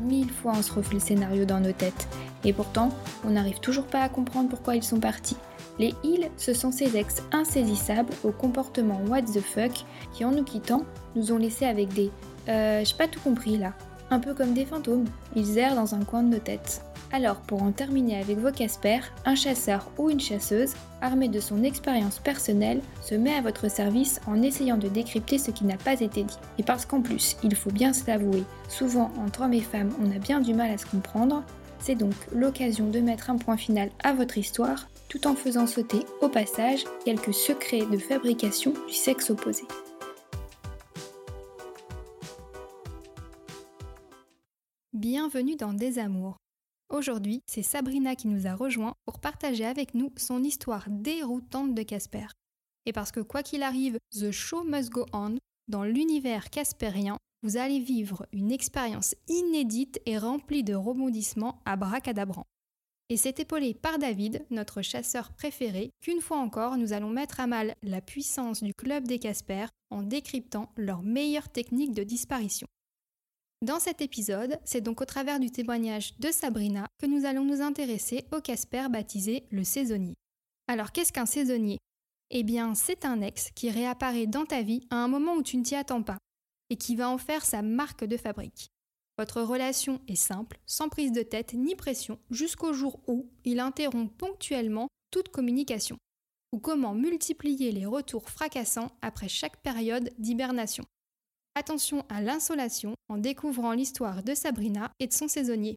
Mille 0.00 0.30
fois 0.30 0.52
on 0.56 0.62
se 0.62 0.72
refait 0.72 0.94
le 0.94 1.00
scénario 1.00 1.44
dans 1.44 1.60
nos 1.60 1.72
têtes. 1.72 2.08
Et 2.44 2.52
pourtant, 2.52 2.90
on 3.24 3.30
n'arrive 3.30 3.60
toujours 3.60 3.86
pas 3.86 4.02
à 4.02 4.08
comprendre 4.08 4.48
pourquoi 4.48 4.76
ils 4.76 4.82
sont 4.82 5.00
partis. 5.00 5.36
Les 5.78 5.94
ils, 6.04 6.30
ce 6.36 6.52
sont 6.52 6.72
ces 6.72 6.96
ex 6.96 7.22
insaisissables 7.32 8.12
au 8.24 8.32
comportement 8.32 9.00
what 9.08 9.22
the 9.22 9.40
fuck 9.40 9.84
qui, 10.12 10.24
en 10.24 10.32
nous 10.32 10.44
quittant, 10.44 10.84
nous 11.14 11.32
ont 11.32 11.38
laissés 11.38 11.66
avec 11.66 11.92
des 11.92 12.10
euh, 12.48 12.82
j'ai 12.84 12.96
pas 12.96 13.08
tout 13.08 13.20
compris 13.20 13.58
là. 13.58 13.74
Un 14.10 14.18
peu 14.18 14.34
comme 14.34 14.54
des 14.54 14.64
fantômes, 14.64 15.06
ils 15.36 15.58
errent 15.58 15.76
dans 15.76 15.94
un 15.94 16.04
coin 16.04 16.22
de 16.22 16.34
nos 16.34 16.40
têtes. 16.40 16.82
Alors, 17.12 17.40
pour 17.40 17.62
en 17.62 17.72
terminer 17.72 18.20
avec 18.20 18.38
vos 18.38 18.52
Casper, 18.52 19.00
un 19.24 19.34
chasseur 19.34 19.90
ou 19.98 20.10
une 20.10 20.20
chasseuse, 20.20 20.74
armé 21.00 21.28
de 21.28 21.40
son 21.40 21.64
expérience 21.64 22.18
personnelle, 22.18 22.80
se 23.02 23.14
met 23.14 23.34
à 23.34 23.40
votre 23.40 23.68
service 23.70 24.20
en 24.26 24.42
essayant 24.42 24.76
de 24.76 24.88
décrypter 24.88 25.38
ce 25.38 25.50
qui 25.50 25.64
n'a 25.64 25.76
pas 25.76 26.00
été 26.00 26.22
dit. 26.22 26.38
Et 26.58 26.62
parce 26.62 26.86
qu'en 26.86 27.02
plus, 27.02 27.36
il 27.42 27.54
faut 27.54 27.70
bien 27.70 27.92
se 27.92 28.06
l'avouer, 28.06 28.44
souvent 28.68 29.10
entre 29.24 29.42
hommes 29.42 29.54
et 29.54 29.60
femmes, 29.60 29.90
on 30.00 30.14
a 30.14 30.18
bien 30.18 30.40
du 30.40 30.54
mal 30.54 30.70
à 30.70 30.78
se 30.78 30.86
comprendre, 30.86 31.42
c'est 31.80 31.94
donc 31.94 32.14
l'occasion 32.32 32.88
de 32.88 33.00
mettre 33.00 33.30
un 33.30 33.36
point 33.36 33.56
final 33.56 33.90
à 34.04 34.12
votre 34.12 34.38
histoire, 34.38 34.88
tout 35.08 35.26
en 35.26 35.34
faisant 35.34 35.66
sauter 35.66 36.00
au 36.20 36.28
passage 36.28 36.84
quelques 37.04 37.34
secrets 37.34 37.86
de 37.90 37.98
fabrication 37.98 38.72
du 38.86 38.94
sexe 38.94 39.30
opposé. 39.30 39.64
Bienvenue 45.12 45.56
dans 45.56 45.72
Des 45.72 45.98
Amours. 45.98 46.36
Aujourd'hui, 46.88 47.40
c'est 47.44 47.64
Sabrina 47.64 48.14
qui 48.14 48.28
nous 48.28 48.46
a 48.46 48.54
rejoint 48.54 48.94
pour 49.04 49.18
partager 49.18 49.64
avec 49.64 49.94
nous 49.94 50.12
son 50.16 50.44
histoire 50.44 50.84
déroutante 50.88 51.74
de 51.74 51.82
Casper. 51.82 52.28
Et 52.86 52.92
parce 52.92 53.10
que 53.10 53.18
quoi 53.18 53.42
qu'il 53.42 53.64
arrive, 53.64 53.98
The 54.12 54.30
Show 54.30 54.62
Must 54.62 54.88
Go 54.88 55.06
On, 55.12 55.36
dans 55.66 55.82
l'univers 55.82 56.48
caspérien, 56.48 57.18
vous 57.42 57.56
allez 57.56 57.80
vivre 57.80 58.24
une 58.32 58.52
expérience 58.52 59.16
inédite 59.26 60.00
et 60.06 60.16
remplie 60.16 60.62
de 60.62 60.76
rebondissements 60.76 61.60
à 61.64 61.74
bracadabrant. 61.74 62.46
Et 63.08 63.16
c'est 63.16 63.40
épaulé 63.40 63.74
par 63.74 63.98
David, 63.98 64.46
notre 64.50 64.80
chasseur 64.80 65.32
préféré, 65.32 65.90
qu'une 66.02 66.20
fois 66.20 66.38
encore 66.38 66.76
nous 66.76 66.92
allons 66.92 67.10
mettre 67.10 67.40
à 67.40 67.48
mal 67.48 67.74
la 67.82 68.00
puissance 68.00 68.62
du 68.62 68.74
club 68.74 69.08
des 69.08 69.18
Casper 69.18 69.66
en 69.90 70.04
décryptant 70.04 70.70
leurs 70.76 71.02
meilleures 71.02 71.48
techniques 71.48 71.94
de 71.94 72.04
disparition. 72.04 72.68
Dans 73.62 73.78
cet 73.78 74.00
épisode, 74.00 74.58
c'est 74.64 74.80
donc 74.80 75.02
au 75.02 75.04
travers 75.04 75.38
du 75.38 75.50
témoignage 75.50 76.18
de 76.18 76.30
Sabrina 76.30 76.86
que 76.98 77.04
nous 77.04 77.26
allons 77.26 77.44
nous 77.44 77.60
intéresser 77.60 78.24
au 78.32 78.40
Casper 78.40 78.86
baptisé 78.88 79.44
le 79.50 79.64
saisonnier. 79.64 80.14
Alors 80.66 80.92
qu'est-ce 80.92 81.12
qu'un 81.12 81.26
saisonnier? 81.26 81.76
Eh 82.30 82.42
bien, 82.42 82.74
c'est 82.74 83.04
un 83.04 83.20
ex 83.20 83.50
qui 83.54 83.68
réapparaît 83.68 84.26
dans 84.26 84.46
ta 84.46 84.62
vie 84.62 84.86
à 84.88 84.96
un 84.96 85.08
moment 85.08 85.34
où 85.34 85.42
tu 85.42 85.58
ne 85.58 85.62
t'y 85.62 85.74
attends 85.74 86.02
pas 86.02 86.16
et 86.70 86.76
qui 86.76 86.96
va 86.96 87.10
en 87.10 87.18
faire 87.18 87.44
sa 87.44 87.60
marque 87.60 88.04
de 88.04 88.16
fabrique. 88.16 88.70
Votre 89.18 89.42
relation 89.42 90.00
est 90.08 90.14
simple, 90.14 90.58
sans 90.64 90.88
prise 90.88 91.12
de 91.12 91.22
tête 91.22 91.52
ni 91.52 91.74
pression, 91.74 92.18
jusqu'au 92.30 92.72
jour 92.72 93.02
où 93.08 93.28
il 93.44 93.60
interrompt 93.60 94.16
ponctuellement 94.16 94.88
toute 95.10 95.28
communication. 95.28 95.98
Ou 96.52 96.60
comment 96.60 96.94
multiplier 96.94 97.72
les 97.72 97.84
retours 97.84 98.30
fracassants 98.30 98.90
après 99.02 99.28
chaque 99.28 99.60
période 99.60 100.10
d'hibernation. 100.18 100.84
Attention 101.56 102.04
à 102.08 102.22
l'insolation 102.22 102.94
en 103.08 103.18
découvrant 103.18 103.72
l'histoire 103.72 104.22
de 104.22 104.34
Sabrina 104.34 104.92
et 105.00 105.08
de 105.08 105.12
son 105.12 105.26
saisonnier. 105.26 105.76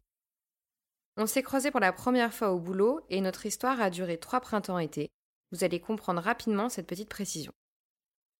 On 1.16 1.26
s'est 1.26 1.42
croisés 1.42 1.70
pour 1.70 1.80
la 1.80 1.92
première 1.92 2.32
fois 2.32 2.52
au 2.52 2.60
boulot 2.60 3.00
et 3.10 3.20
notre 3.20 3.46
histoire 3.46 3.80
a 3.80 3.90
duré 3.90 4.18
trois 4.18 4.40
printemps-été. 4.40 5.10
Vous 5.50 5.64
allez 5.64 5.80
comprendre 5.80 6.22
rapidement 6.22 6.68
cette 6.68 6.86
petite 6.86 7.08
précision. 7.08 7.52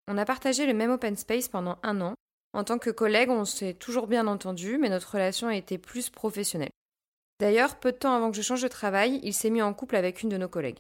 On 0.07 0.19
a 0.19 0.25
partagé 0.25 0.67
le 0.67 0.75
même 0.75 0.91
open 0.91 1.17
space 1.17 1.49
pendant 1.49 1.79
un 1.83 2.01
an. 2.01 2.15
En 2.53 2.63
tant 2.63 2.79
que 2.79 2.91
collègue, 2.91 3.31
on 3.31 3.45
s'est 3.45 3.75
toujours 3.75 4.07
bien 4.07 4.29
entendu, 4.29 4.79
mais 4.79 4.89
notre 4.89 5.13
relation 5.13 5.49
a 5.49 5.57
été 5.57 5.77
plus 5.77 6.11
professionnelle. 6.11 6.71
D'ailleurs, 7.41 7.81
peu 7.81 7.91
de 7.91 7.97
temps 7.97 8.15
avant 8.15 8.31
que 8.31 8.37
je 8.37 8.43
change 8.43 8.63
de 8.63 8.69
travail, 8.69 9.19
il 9.25 9.35
s'est 9.35 9.51
mis 9.51 9.63
en 9.63 9.75
couple 9.75 9.97
avec 9.97 10.23
une 10.23 10.29
de 10.29 10.37
nos 10.37 10.49
collègues. 10.49 10.79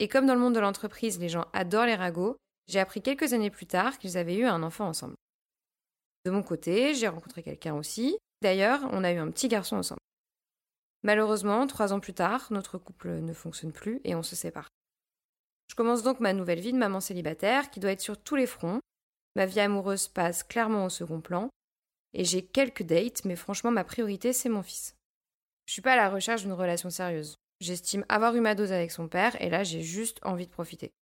Et 0.00 0.08
comme 0.08 0.26
dans 0.26 0.34
le 0.34 0.40
monde 0.40 0.54
de 0.54 0.60
l'entreprise, 0.60 1.20
les 1.20 1.28
gens 1.28 1.46
adorent 1.52 1.86
les 1.86 1.94
ragots, 1.94 2.36
j'ai 2.66 2.80
appris 2.80 3.00
quelques 3.00 3.32
années 3.32 3.50
plus 3.50 3.66
tard 3.66 3.98
qu'ils 3.98 4.18
avaient 4.18 4.36
eu 4.36 4.44
un 4.44 4.62
enfant 4.64 4.88
ensemble. 4.88 5.14
De 6.24 6.30
mon 6.30 6.42
côté, 6.42 6.94
j'ai 6.94 7.08
rencontré 7.08 7.42
quelqu'un 7.42 7.74
aussi. 7.74 8.16
D'ailleurs, 8.42 8.80
on 8.92 9.04
a 9.04 9.12
eu 9.12 9.18
un 9.18 9.30
petit 9.30 9.48
garçon 9.48 9.76
ensemble. 9.76 10.00
Malheureusement, 11.02 11.66
trois 11.66 11.92
ans 11.92 12.00
plus 12.00 12.14
tard, 12.14 12.46
notre 12.50 12.78
couple 12.78 13.10
ne 13.10 13.32
fonctionne 13.32 13.72
plus 13.72 14.00
et 14.04 14.14
on 14.14 14.22
se 14.22 14.36
sépare. 14.36 14.68
Je 15.68 15.74
commence 15.74 16.02
donc 16.02 16.20
ma 16.20 16.32
nouvelle 16.32 16.60
vie 16.60 16.72
de 16.72 16.78
maman 16.78 17.00
célibataire 17.00 17.70
qui 17.70 17.80
doit 17.80 17.92
être 17.92 18.00
sur 18.00 18.22
tous 18.22 18.36
les 18.36 18.46
fronts. 18.46 18.80
Ma 19.34 19.46
vie 19.46 19.60
amoureuse 19.60 20.08
passe 20.08 20.42
clairement 20.42 20.84
au 20.84 20.90
second 20.90 21.20
plan 21.20 21.48
et 22.14 22.24
j'ai 22.24 22.44
quelques 22.44 22.82
dates, 22.82 23.24
mais 23.24 23.36
franchement, 23.36 23.70
ma 23.70 23.84
priorité, 23.84 24.32
c'est 24.32 24.48
mon 24.48 24.62
fils. 24.62 24.94
Je 25.66 25.72
suis 25.72 25.82
pas 25.82 25.94
à 25.94 25.96
la 25.96 26.10
recherche 26.10 26.42
d'une 26.42 26.52
relation 26.52 26.90
sérieuse. 26.90 27.36
J'estime 27.60 28.04
avoir 28.08 28.34
eu 28.36 28.40
ma 28.40 28.54
dose 28.54 28.72
avec 28.72 28.90
son 28.90 29.08
père 29.08 29.40
et 29.40 29.48
là, 29.48 29.64
j'ai 29.64 29.82
juste 29.82 30.18
envie 30.22 30.46
de 30.46 30.52
profiter. 30.52 30.92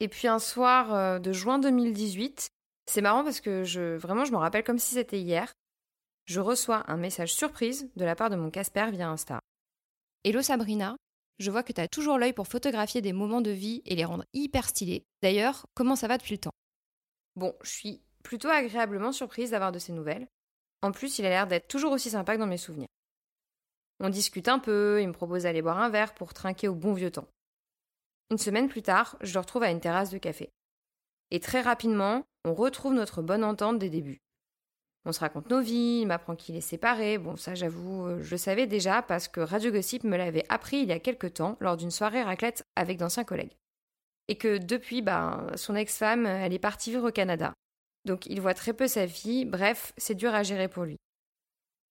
Et 0.00 0.08
puis 0.08 0.28
un 0.28 0.38
soir 0.38 0.94
euh, 0.94 1.18
de 1.18 1.32
juin 1.32 1.58
2018, 1.58 2.48
c'est 2.86 3.00
marrant 3.00 3.24
parce 3.24 3.40
que 3.40 3.96
vraiment, 3.96 4.24
je 4.24 4.32
me 4.32 4.36
rappelle 4.36 4.64
comme 4.64 4.78
si 4.78 4.94
c'était 4.94 5.20
hier. 5.20 5.52
Je 6.24 6.40
reçois 6.40 6.84
un 6.90 6.96
message 6.96 7.34
surprise 7.34 7.90
de 7.96 8.04
la 8.04 8.14
part 8.14 8.30
de 8.30 8.36
mon 8.36 8.50
Casper 8.50 8.90
via 8.90 9.08
Insta. 9.08 9.40
Hello 10.24 10.40
Sabrina, 10.40 10.96
je 11.38 11.50
vois 11.50 11.64
que 11.64 11.72
tu 11.72 11.80
as 11.80 11.88
toujours 11.88 12.18
l'œil 12.18 12.32
pour 12.32 12.46
photographier 12.46 13.00
des 13.00 13.12
moments 13.12 13.40
de 13.40 13.50
vie 13.50 13.82
et 13.86 13.96
les 13.96 14.04
rendre 14.04 14.24
hyper 14.32 14.68
stylés. 14.68 15.04
D'ailleurs, 15.22 15.66
comment 15.74 15.96
ça 15.96 16.06
va 16.06 16.18
depuis 16.18 16.34
le 16.34 16.40
temps? 16.40 16.52
Bon, 17.34 17.54
je 17.62 17.70
suis 17.70 18.02
plutôt 18.22 18.48
agréablement 18.48 19.10
surprise 19.10 19.50
d'avoir 19.50 19.72
de 19.72 19.80
ces 19.80 19.92
nouvelles. 19.92 20.28
En 20.82 20.92
plus, 20.92 21.18
il 21.18 21.26
a 21.26 21.28
l'air 21.28 21.46
d'être 21.46 21.66
toujours 21.66 21.92
aussi 21.92 22.10
sympa 22.10 22.34
que 22.34 22.40
dans 22.40 22.46
mes 22.46 22.56
souvenirs. 22.56 22.88
On 23.98 24.08
discute 24.08 24.48
un 24.48 24.58
peu, 24.58 25.00
il 25.00 25.08
me 25.08 25.12
propose 25.12 25.44
d'aller 25.44 25.62
boire 25.62 25.78
un 25.78 25.90
verre 25.90 26.14
pour 26.14 26.34
trinquer 26.34 26.68
au 26.68 26.74
bon 26.74 26.92
vieux 26.92 27.10
temps. 27.10 27.28
Une 28.30 28.38
semaine 28.38 28.68
plus 28.68 28.82
tard, 28.82 29.16
je 29.20 29.34
le 29.34 29.40
retrouve 29.40 29.62
à 29.64 29.70
une 29.70 29.80
terrasse 29.80 30.10
de 30.10 30.18
café. 30.18 30.50
Et 31.30 31.40
très 31.40 31.60
rapidement, 31.60 32.22
on 32.44 32.54
retrouve 32.54 32.94
notre 32.94 33.22
bonne 33.22 33.44
entente 33.44 33.78
des 33.78 33.90
débuts. 33.90 34.20
On 35.04 35.12
se 35.12 35.20
raconte 35.20 35.50
nos 35.50 35.60
vies, 35.60 36.00
il 36.02 36.06
m'apprend 36.06 36.36
qu'il 36.36 36.54
est 36.54 36.60
séparé. 36.60 37.18
Bon, 37.18 37.36
ça, 37.36 37.54
j'avoue, 37.54 38.06
euh, 38.06 38.22
je 38.22 38.30
le 38.30 38.36
savais 38.36 38.66
déjà 38.66 39.02
parce 39.02 39.26
que 39.26 39.40
Radio 39.40 39.72
Gossip 39.72 40.04
me 40.04 40.16
l'avait 40.16 40.46
appris 40.48 40.78
il 40.78 40.88
y 40.88 40.92
a 40.92 41.00
quelque 41.00 41.26
temps 41.26 41.56
lors 41.60 41.76
d'une 41.76 41.90
soirée 41.90 42.22
raclette 42.22 42.64
avec 42.76 42.98
d'anciens 42.98 43.24
collègues. 43.24 43.56
Et 44.28 44.36
que 44.36 44.58
depuis, 44.58 45.02
ben, 45.02 45.48
son 45.56 45.74
ex-femme, 45.74 46.26
elle 46.26 46.52
est 46.52 46.60
partie 46.60 46.90
vivre 46.90 47.08
au 47.08 47.12
Canada. 47.12 47.52
Donc 48.04 48.26
il 48.26 48.40
voit 48.40 48.54
très 48.54 48.72
peu 48.72 48.86
sa 48.86 49.08
fille, 49.08 49.44
bref, 49.44 49.92
c'est 49.96 50.14
dur 50.14 50.34
à 50.34 50.44
gérer 50.44 50.68
pour 50.68 50.84
lui. 50.84 50.96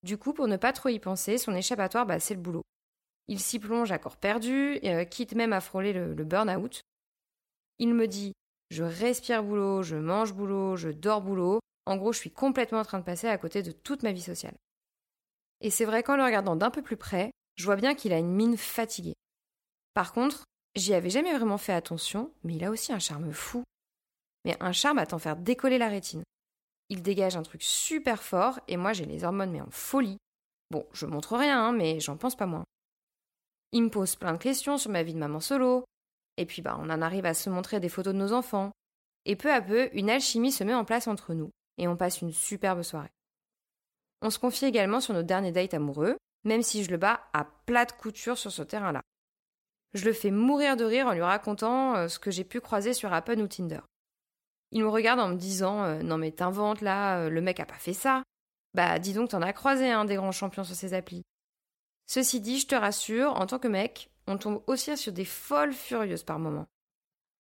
Du 0.04 0.18
coup, 0.18 0.34
pour 0.34 0.48
ne 0.48 0.58
pas 0.58 0.74
trop 0.74 0.90
y 0.90 1.00
penser, 1.00 1.38
son 1.38 1.54
échappatoire, 1.54 2.06
bah, 2.06 2.20
c'est 2.20 2.34
le 2.34 2.42
boulot. 2.42 2.64
Il 3.28 3.40
s'y 3.40 3.60
plonge 3.60 3.92
à 3.92 4.00
corps 4.00 4.18
perdu, 4.18 4.80
euh, 4.84 5.04
quitte 5.04 5.36
même 5.36 5.54
à 5.54 5.62
frôler 5.62 5.94
le, 5.94 6.14
le 6.14 6.24
burn-out. 6.24 6.82
Il 7.78 7.94
me 7.94 8.08
dit 8.08 8.34
je 8.72 8.84
respire 8.84 9.44
boulot, 9.44 9.84
je 9.84 9.98
mange 9.98 10.34
boulot, 10.34 10.78
je 10.78 10.90
dors 10.90 11.22
boulot. 11.22 11.60
En 11.86 11.98
gros, 11.98 12.14
je 12.14 12.20
suis 12.20 12.32
complètement 12.32 12.80
en 12.80 12.86
train 12.86 13.00
de 13.00 13.04
passer 13.04 13.28
à 13.28 13.38
côté 13.38 13.64
de 13.64 13.72
toute 13.74 14.02
ma 14.02 14.14
vie 14.14 14.22
sociale. 14.22 14.56
Et 15.60 15.70
c'est 15.70 15.84
vrai 15.84 16.04
qu'en 16.04 16.16
le 16.16 16.24
regardant 16.24 16.56
d'un 16.56 16.72
peu 16.72 16.82
plus 16.82 16.96
près, 16.96 17.32
je 17.58 17.66
vois 17.66 17.76
bien 17.76 17.94
qu'il 17.96 18.14
a 18.14 18.18
une 18.18 18.34
mine 18.34 18.56
fatiguée. 18.56 19.14
Par 19.94 20.14
contre, 20.14 20.46
j'y 20.76 20.94
avais 20.94 21.10
jamais 21.10 21.36
vraiment 21.36 21.58
fait 21.58 21.74
attention, 21.74 22.32
mais 22.44 22.56
il 22.56 22.64
a 22.64 22.72
aussi 22.72 22.94
un 22.94 23.00
charme 23.00 23.34
fou. 23.34 23.64
Mais 24.46 24.56
un 24.62 24.72
charme 24.72 25.00
à 25.00 25.06
t'en 25.06 25.20
faire 25.20 25.36
décoller 25.36 25.78
la 25.78 25.90
rétine. 25.90 26.24
Il 26.88 27.02
dégage 27.02 27.36
un 27.36 27.44
truc 27.44 27.64
super 27.64 28.24
fort 28.24 28.62
et 28.70 28.78
moi 28.78 28.94
j'ai 28.94 29.06
les 29.06 29.26
hormones 29.26 29.52
mais 29.52 29.62
en 29.62 29.70
folie. 29.70 30.18
Bon, 30.72 30.88
je 30.94 31.06
montre 31.06 31.36
rien, 31.36 31.62
hein, 31.62 31.72
mais 31.74 32.00
j'en 32.00 32.16
pense 32.16 32.38
pas 32.38 32.46
moins. 32.46 32.64
Il 33.74 33.84
me 33.84 33.90
pose 33.90 34.16
plein 34.16 34.34
de 34.34 34.38
questions 34.38 34.78
sur 34.78 34.92
ma 34.92 35.04
vie 35.04 35.14
de 35.14 35.20
maman 35.20 35.42
solo, 35.42 35.84
et 36.42 36.46
puis 36.46 36.62
bah, 36.62 36.78
on 36.80 36.90
en 36.90 37.02
arrive 37.02 37.26
à 37.26 37.34
se 37.34 37.50
montrer 37.50 37.80
des 37.80 37.90
photos 37.90 38.14
de 38.14 38.20
nos 38.20 38.34
enfants. 38.34 38.72
Et 39.26 39.36
peu 39.36 39.52
à 39.52 39.62
peu, 39.62 39.90
une 39.94 40.10
alchimie 40.10 40.52
se 40.52 40.64
met 40.64 40.74
en 40.74 40.84
place 40.84 41.08
entre 41.08 41.34
nous, 41.34 41.52
et 41.78 41.88
on 41.88 41.96
passe 41.96 42.22
une 42.22 42.34
superbe 42.34 42.82
soirée. 42.82 43.12
On 44.22 44.30
se 44.30 44.40
confie 44.40 44.66
également 44.66 45.00
sur 45.00 45.14
nos 45.14 45.24
derniers 45.24 45.52
dates 45.52 45.76
amoureux, 45.76 46.18
même 46.44 46.64
si 46.64 46.84
je 46.84 46.92
le 46.92 46.98
bats 46.98 47.22
à 47.34 47.46
plate 47.66 47.96
couture 47.98 48.38
sur 48.38 48.52
ce 48.52 48.64
terrain-là. 48.64 49.02
Je 49.94 50.06
le 50.06 50.14
fais 50.14 50.32
mourir 50.32 50.78
de 50.78 50.86
rire 50.86 51.08
en 51.08 51.14
lui 51.14 51.22
racontant 51.22 51.96
euh, 51.96 52.08
ce 52.08 52.18
que 52.18 52.32
j'ai 52.32 52.44
pu 52.44 52.62
croiser 52.62 52.94
sur 52.94 53.14
Apple 53.14 53.40
ou 53.40 53.48
Tinder. 53.48 53.82
Il 54.72 54.84
me 54.84 54.90
regarde 54.90 55.20
en 55.20 55.30
me 55.30 55.36
disant 55.36 55.84
euh, 55.84 56.02
Non 56.02 56.18
mais 56.18 56.32
t'inventes 56.32 56.82
là, 56.82 57.20
euh, 57.20 57.30
le 57.30 57.42
mec 57.42 57.60
a 57.60 57.66
pas 57.66 57.76
fait 57.76 57.94
ça. 57.94 58.24
Bah 58.74 59.00
dis 59.00 59.14
donc 59.14 59.30
t'en 59.30 59.42
as 59.42 59.54
croisé 59.54 59.92
un 59.92 60.06
des 60.06 60.16
grands 60.16 60.32
champions 60.32 60.64
sur 60.64 60.76
ces 60.76 60.94
applis. 60.94 61.24
Ceci 62.08 62.42
dit, 62.42 62.60
je 62.60 62.68
te 62.68 62.76
rassure, 62.76 63.34
en 63.40 63.46
tant 63.46 63.60
que 63.60 63.68
mec, 63.68 64.10
on 64.28 64.38
tombe 64.38 64.62
aussi 64.68 64.96
sur 64.98 65.14
des 65.14 65.26
folles 65.26 65.74
furieuses 65.74 66.24
par 66.24 66.40
moments. 66.40 66.68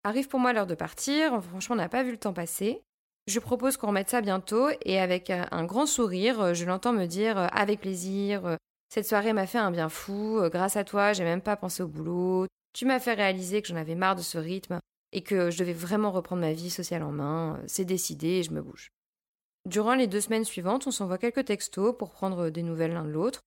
Arrive 0.04 0.28
pour 0.28 0.40
moi 0.40 0.52
l'heure 0.52 0.66
de 0.66 0.74
partir, 0.74 1.42
franchement 1.42 1.74
on 1.74 1.78
n'a 1.78 1.88
pas 1.88 2.02
vu 2.02 2.12
le 2.12 2.18
temps 2.18 2.32
passer. 2.32 2.82
Je 3.26 3.40
propose 3.40 3.76
qu'on 3.76 3.88
remette 3.88 4.08
ça 4.08 4.20
bientôt 4.20 4.68
et 4.82 4.98
avec 4.98 5.30
un 5.30 5.64
grand 5.64 5.86
sourire, 5.86 6.54
je 6.54 6.64
l'entends 6.64 6.92
me 6.92 7.06
dire 7.06 7.36
avec 7.52 7.80
plaisir, 7.80 8.56
cette 8.88 9.06
soirée 9.06 9.34
m'a 9.34 9.46
fait 9.46 9.58
un 9.58 9.70
bien 9.70 9.90
fou, 9.90 10.40
grâce 10.50 10.76
à 10.76 10.84
toi 10.84 11.12
j'ai 11.12 11.24
même 11.24 11.42
pas 11.42 11.56
pensé 11.56 11.82
au 11.82 11.88
boulot, 11.88 12.46
tu 12.72 12.86
m'as 12.86 13.00
fait 13.00 13.14
réaliser 13.14 13.60
que 13.60 13.68
j'en 13.68 13.76
avais 13.76 13.96
marre 13.96 14.16
de 14.16 14.22
ce 14.22 14.38
rythme 14.38 14.80
et 15.12 15.22
que 15.22 15.50
je 15.50 15.58
devais 15.58 15.72
vraiment 15.74 16.10
reprendre 16.10 16.40
ma 16.42 16.52
vie 16.52 16.70
sociale 16.70 17.02
en 17.02 17.12
main, 17.12 17.60
c'est 17.66 17.84
décidé 17.84 18.28
et 18.28 18.42
je 18.42 18.52
me 18.52 18.62
bouge. 18.62 18.92
Durant 19.66 19.94
les 19.94 20.06
deux 20.06 20.20
semaines 20.20 20.44
suivantes, 20.44 20.86
on 20.86 20.90
s'envoie 20.90 21.18
quelques 21.18 21.44
textos 21.44 21.94
pour 21.98 22.10
prendre 22.10 22.48
des 22.48 22.62
nouvelles 22.62 22.92
l'un 22.92 23.04
de 23.04 23.10
l'autre. 23.10 23.42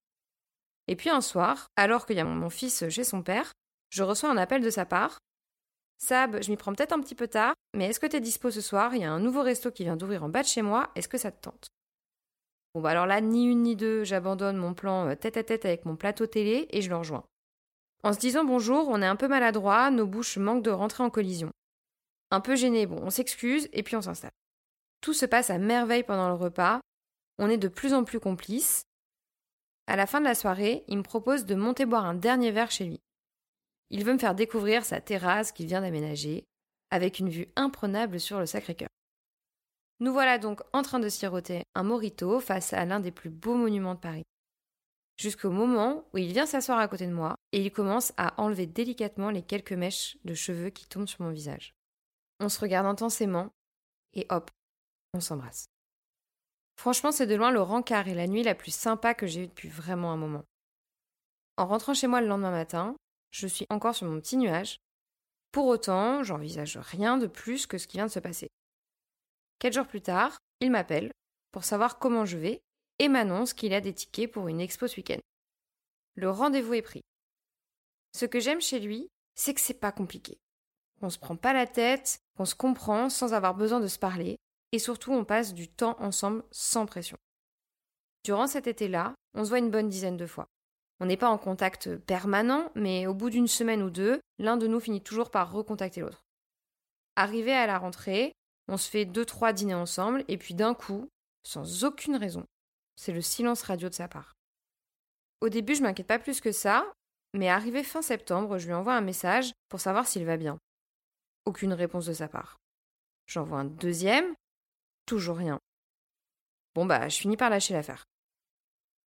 Et 0.88 0.95
puis 0.95 1.10
un 1.10 1.22
soir, 1.22 1.68
alors 1.75 2.06
qu'il 2.06 2.18
y 2.18 2.19
a 2.19 2.25
mon 2.25 2.50
fils 2.50 2.89
chez 2.89 3.04
son 3.04 3.22
père, 3.22 3.51
je 3.89 4.04
reçois 4.04 4.30
un 4.30 4.38
appel 4.38 4.62
de 4.62 4.69
sa 4.69 4.86
part. 4.86 5.18
Sab, 5.98 6.42
je 6.42 6.50
m'y 6.50 6.57
prends 6.57 6.74
peut-être 6.74 6.94
un 6.94 7.01
petit 7.01 7.16
peu 7.16 7.28
tard, 7.28 7.54
mais 7.75 7.88
est-ce 7.88 8.00
que 8.00 8.07
t'es 8.07 8.19
dispo 8.19 8.50
ce 8.50 8.62
soir? 8.62 8.95
Il 8.95 9.01
y 9.01 9.06
a 9.06 9.12
un 9.12 9.19
nouveau 9.19 9.44
resto 9.44 9.72
qui 9.72 9.83
vient 9.83 9.98
d'ouvrir 9.98 10.24
en 10.24 10.30
bas 10.30 10.42
de 10.42 10.48
chez 10.48 10.63
moi, 10.63 10.89
est-ce 10.95 11.07
que 11.07 11.18
ça 11.18 11.31
te 11.31 11.42
tente? 11.42 11.68
Bon 12.74 12.80
bah 12.81 12.92
alors 12.92 13.06
là, 13.06 13.19
ni 13.19 13.45
une 13.45 13.63
ni 13.63 13.75
deux, 13.75 14.06
j'abandonne 14.06 14.56
mon 14.56 14.74
plan 14.74 15.10
euh, 15.10 15.16
tête 15.16 15.36
à 15.36 15.44
tête 15.44 15.66
avec 15.66 15.86
mon 15.86 15.98
plateau 15.98 16.25
télé 16.25 16.68
et 16.69 16.81
je 16.81 16.89
le 16.89 16.95
rejoins. 16.95 17.25
En 18.04 18.13
se 18.13 18.19
disant 18.19 18.45
bonjour, 18.45 18.88
on 18.88 19.01
est 19.01 19.07
un 19.07 19.18
peu 19.18 19.27
maladroit, 19.27 19.92
nos 19.92 20.07
bouches 20.07 20.38
manquent 20.38 20.63
de 20.63 20.72
rentrer 20.72 21.04
en 21.04 21.10
collision. 21.10 21.51
Un 22.31 22.39
peu 22.39 22.56
gêné, 22.56 22.86
bon, 22.86 23.00
on 23.04 23.10
s'excuse 23.10 23.68
et 23.74 23.84
puis 23.84 23.98
on 23.98 24.01
s'installe. 24.01 24.31
Tout 25.01 25.13
se 25.13 25.25
passe 25.25 25.50
à 25.50 25.57
merveille 25.57 26.04
pendant 26.04 26.30
le 26.30 26.36
repas, 26.36 26.80
on 27.39 27.50
est 27.50 27.57
de 27.57 27.68
plus 27.68 27.94
en 27.94 28.06
plus 28.06 28.19
complices. 28.19 28.84
À 29.88 29.95
la 29.95 30.07
fin 30.07 30.19
de 30.19 30.25
la 30.25 30.36
soirée, 30.36 30.83
il 30.88 30.98
me 30.98 31.04
propose 31.04 31.45
de 31.45 31.56
monter 31.56 31.86
boire 31.86 32.06
un 32.06 32.13
dernier 32.13 32.51
verre 32.51 32.72
chez 32.72 32.86
lui. 32.86 33.01
Il 33.89 34.06
veut 34.06 34.13
me 34.13 34.19
faire 34.19 34.36
découvrir 34.36 34.86
sa 34.86 35.01
terrasse 35.01 35.51
qu'il 35.51 35.68
vient 35.68 35.81
d'aménager, 35.81 36.45
avec 36.92 37.19
une 37.19 37.30
vue 37.30 37.48
imprenable 37.56 38.19
sur 38.19 38.39
le 38.39 38.45
Sacré-Cœur. 38.45 38.89
Nous 40.00 40.13
voilà 40.13 40.38
donc 40.38 40.62
en 40.74 40.81
train 40.81 41.00
de 41.00 41.10
siroter 41.10 41.63
un 41.75 41.83
morito 41.83 42.39
face 42.39 42.74
à 42.74 42.86
l'un 42.86 43.00
des 43.00 43.12
plus 43.12 43.30
beaux 43.30 43.56
monuments 43.56 43.95
de 43.95 44.00
Paris 44.00 44.24
jusqu'au 45.22 45.51
moment 45.51 46.04
où 46.13 46.18
il 46.18 46.34
vient 46.34 46.48
s'asseoir 46.48 46.80
à 46.80 46.88
côté 46.88 47.06
de 47.06 47.13
moi 47.13 47.36
et 47.51 47.62
il 47.62 47.72
commence 47.72 48.12
à 48.18 48.42
enlever 48.42 48.66
délicatement 48.66 49.30
les 49.30 49.44
quelques 49.44 49.74
mèches 49.74 50.18
de 50.25 50.34
cheveux 50.34 50.72
qui 50.72 50.88
tombent 50.88 51.07
sur 51.07 51.22
mon 51.22 51.30
visage. 51.30 51.75
On 52.39 52.50
se 52.50 52.60
regarde 52.60 52.88
intensément 52.88 53.51
et 54.13 54.25
hop, 54.30 54.50
on 55.13 55.19
s'embrasse. 55.19 55.68
Franchement, 56.77 57.12
c'est 57.12 57.27
de 57.27 57.35
loin 57.35 57.51
le 57.51 57.62
rencard 57.62 58.07
et 58.07 58.13
la 58.13 58.27
nuit 58.27 58.44
la 58.44 58.56
plus 58.56 58.73
sympa 58.73 59.13
que 59.13 59.27
j'ai 59.27 59.44
eue 59.44 59.47
depuis 59.47 59.69
vraiment 59.69 60.12
un 60.12 60.18
moment. 60.18 60.44
En 61.57 61.68
rentrant 61.68 61.94
chez 61.94 62.07
moi 62.07 62.21
le 62.21 62.27
lendemain 62.27 62.51
matin, 62.51 62.95
je 63.31 63.47
suis 63.47 63.68
encore 63.69 63.95
sur 63.95 64.07
mon 64.07 64.19
petit 64.19 64.38
nuage. 64.38 64.79
Pour 65.51 65.68
autant, 65.68 66.23
j'envisage 66.23 66.77
rien 66.77 67.18
de 67.18 67.27
plus 67.27 67.68
que 67.68 67.77
ce 67.77 67.88
qui 67.88 67.97
vient 67.97 68.07
de 68.07 68.12
se 68.12 68.19
passer. 68.19 68.50
Quatre 69.59 69.73
jours 69.73 69.88
plus 69.88 70.01
tard, 70.01 70.38
il 70.59 70.71
m'appelle 70.71 71.12
pour 71.51 71.63
savoir 71.63 72.00
comment 72.00 72.25
je 72.25 72.38
vais 72.38 72.62
et 73.00 73.09
m'annonce 73.09 73.53
qu'il 73.53 73.74
a 73.74 73.81
des 73.81 73.94
tickets 73.94 74.31
pour 74.31 74.47
une 74.47 74.62
expo 74.62 74.88
ce 74.88 74.97
week-end. 74.97 75.19
Le 76.15 76.29
rendez-vous 76.29 76.74
est 76.74 76.81
pris. 76.81 77.01
Ce 78.13 78.25
que 78.25 78.39
j'aime 78.39 78.62
chez 78.62 78.79
lui, 78.79 79.07
c'est 79.35 79.53
que 79.53 79.62
c'est 79.62 79.79
pas 79.79 79.91
compliqué. 79.91 80.38
On 81.01 81.09
se 81.09 81.19
prend 81.19 81.35
pas 81.35 81.53
la 81.53 81.67
tête, 81.67 82.19
on 82.38 82.45
se 82.45 82.56
comprend 82.56 83.09
sans 83.09 83.33
avoir 83.33 83.56
besoin 83.56 83.79
de 83.79 83.88
se 83.88 83.97
parler, 83.97 84.38
et 84.71 84.79
surtout 84.79 85.12
on 85.12 85.25
passe 85.25 85.53
du 85.53 85.68
temps 85.68 85.95
ensemble 86.00 86.44
sans 86.51 86.85
pression. 86.85 87.18
Durant 88.23 88.47
cet 88.47 88.68
été-là, 88.68 89.15
on 89.33 89.44
se 89.44 89.50
voit 89.50 89.59
une 89.59 89.71
bonne 89.71 89.89
dizaine 89.89 90.18
de 90.18 90.27
fois. 90.27 90.47
On 91.00 91.06
n'est 91.06 91.18
pas 91.18 91.29
en 91.29 91.38
contact 91.38 91.95
permanent, 91.97 92.71
mais 92.75 93.07
au 93.07 93.13
bout 93.13 93.31
d'une 93.31 93.47
semaine 93.47 93.81
ou 93.81 93.89
deux, 93.89 94.21
l'un 94.38 94.57
de 94.57 94.68
nous 94.68 94.79
finit 94.79 95.01
toujours 95.01 95.31
par 95.31 95.51
recontacter 95.51 96.01
l'autre. 96.01 96.21
Arrivé 97.15 97.53
à 97.53 97.65
la 97.65 97.79
rentrée, 97.79 98.33
on 98.68 98.77
se 98.77 98.89
fait 98.89 99.06
deux 99.06 99.25
trois 99.25 99.51
dîners 99.51 99.73
ensemble, 99.73 100.23
et 100.27 100.38
puis 100.38 100.53
d'un 100.53 100.75
coup, 100.75 101.09
sans 101.44 101.83
aucune 101.83 102.15
raison, 102.15 102.45
c'est 102.95 103.13
le 103.13 103.21
silence 103.21 103.63
radio 103.63 103.89
de 103.89 103.95
sa 103.95 104.07
part. 104.07 104.35
Au 105.41 105.50
début, 105.50 105.74
je 105.74 105.81
m'inquiète 105.81 106.07
pas 106.07 106.19
plus 106.19 106.39
que 106.39 106.51
ça, 106.51 106.85
mais 107.33 107.50
arrivé 107.50 107.83
fin 107.83 108.03
septembre, 108.03 108.59
je 108.59 108.67
lui 108.67 108.74
envoie 108.74 108.94
un 108.94 109.01
message 109.01 109.53
pour 109.69 109.79
savoir 109.79 110.06
s'il 110.06 110.25
va 110.25 110.38
bien. 110.38 110.59
Aucune 111.45 111.74
réponse 111.74 112.06
de 112.06 112.13
sa 112.13 112.27
part. 112.27 112.57
J'envoie 113.25 113.57
un 113.57 113.65
deuxième, 113.65 114.35
toujours 115.12 115.36
rien. 115.36 115.60
Bon 116.74 116.86
bah, 116.86 117.10
je 117.10 117.18
finis 117.18 117.36
par 117.36 117.50
lâcher 117.50 117.74
l'affaire. 117.74 118.06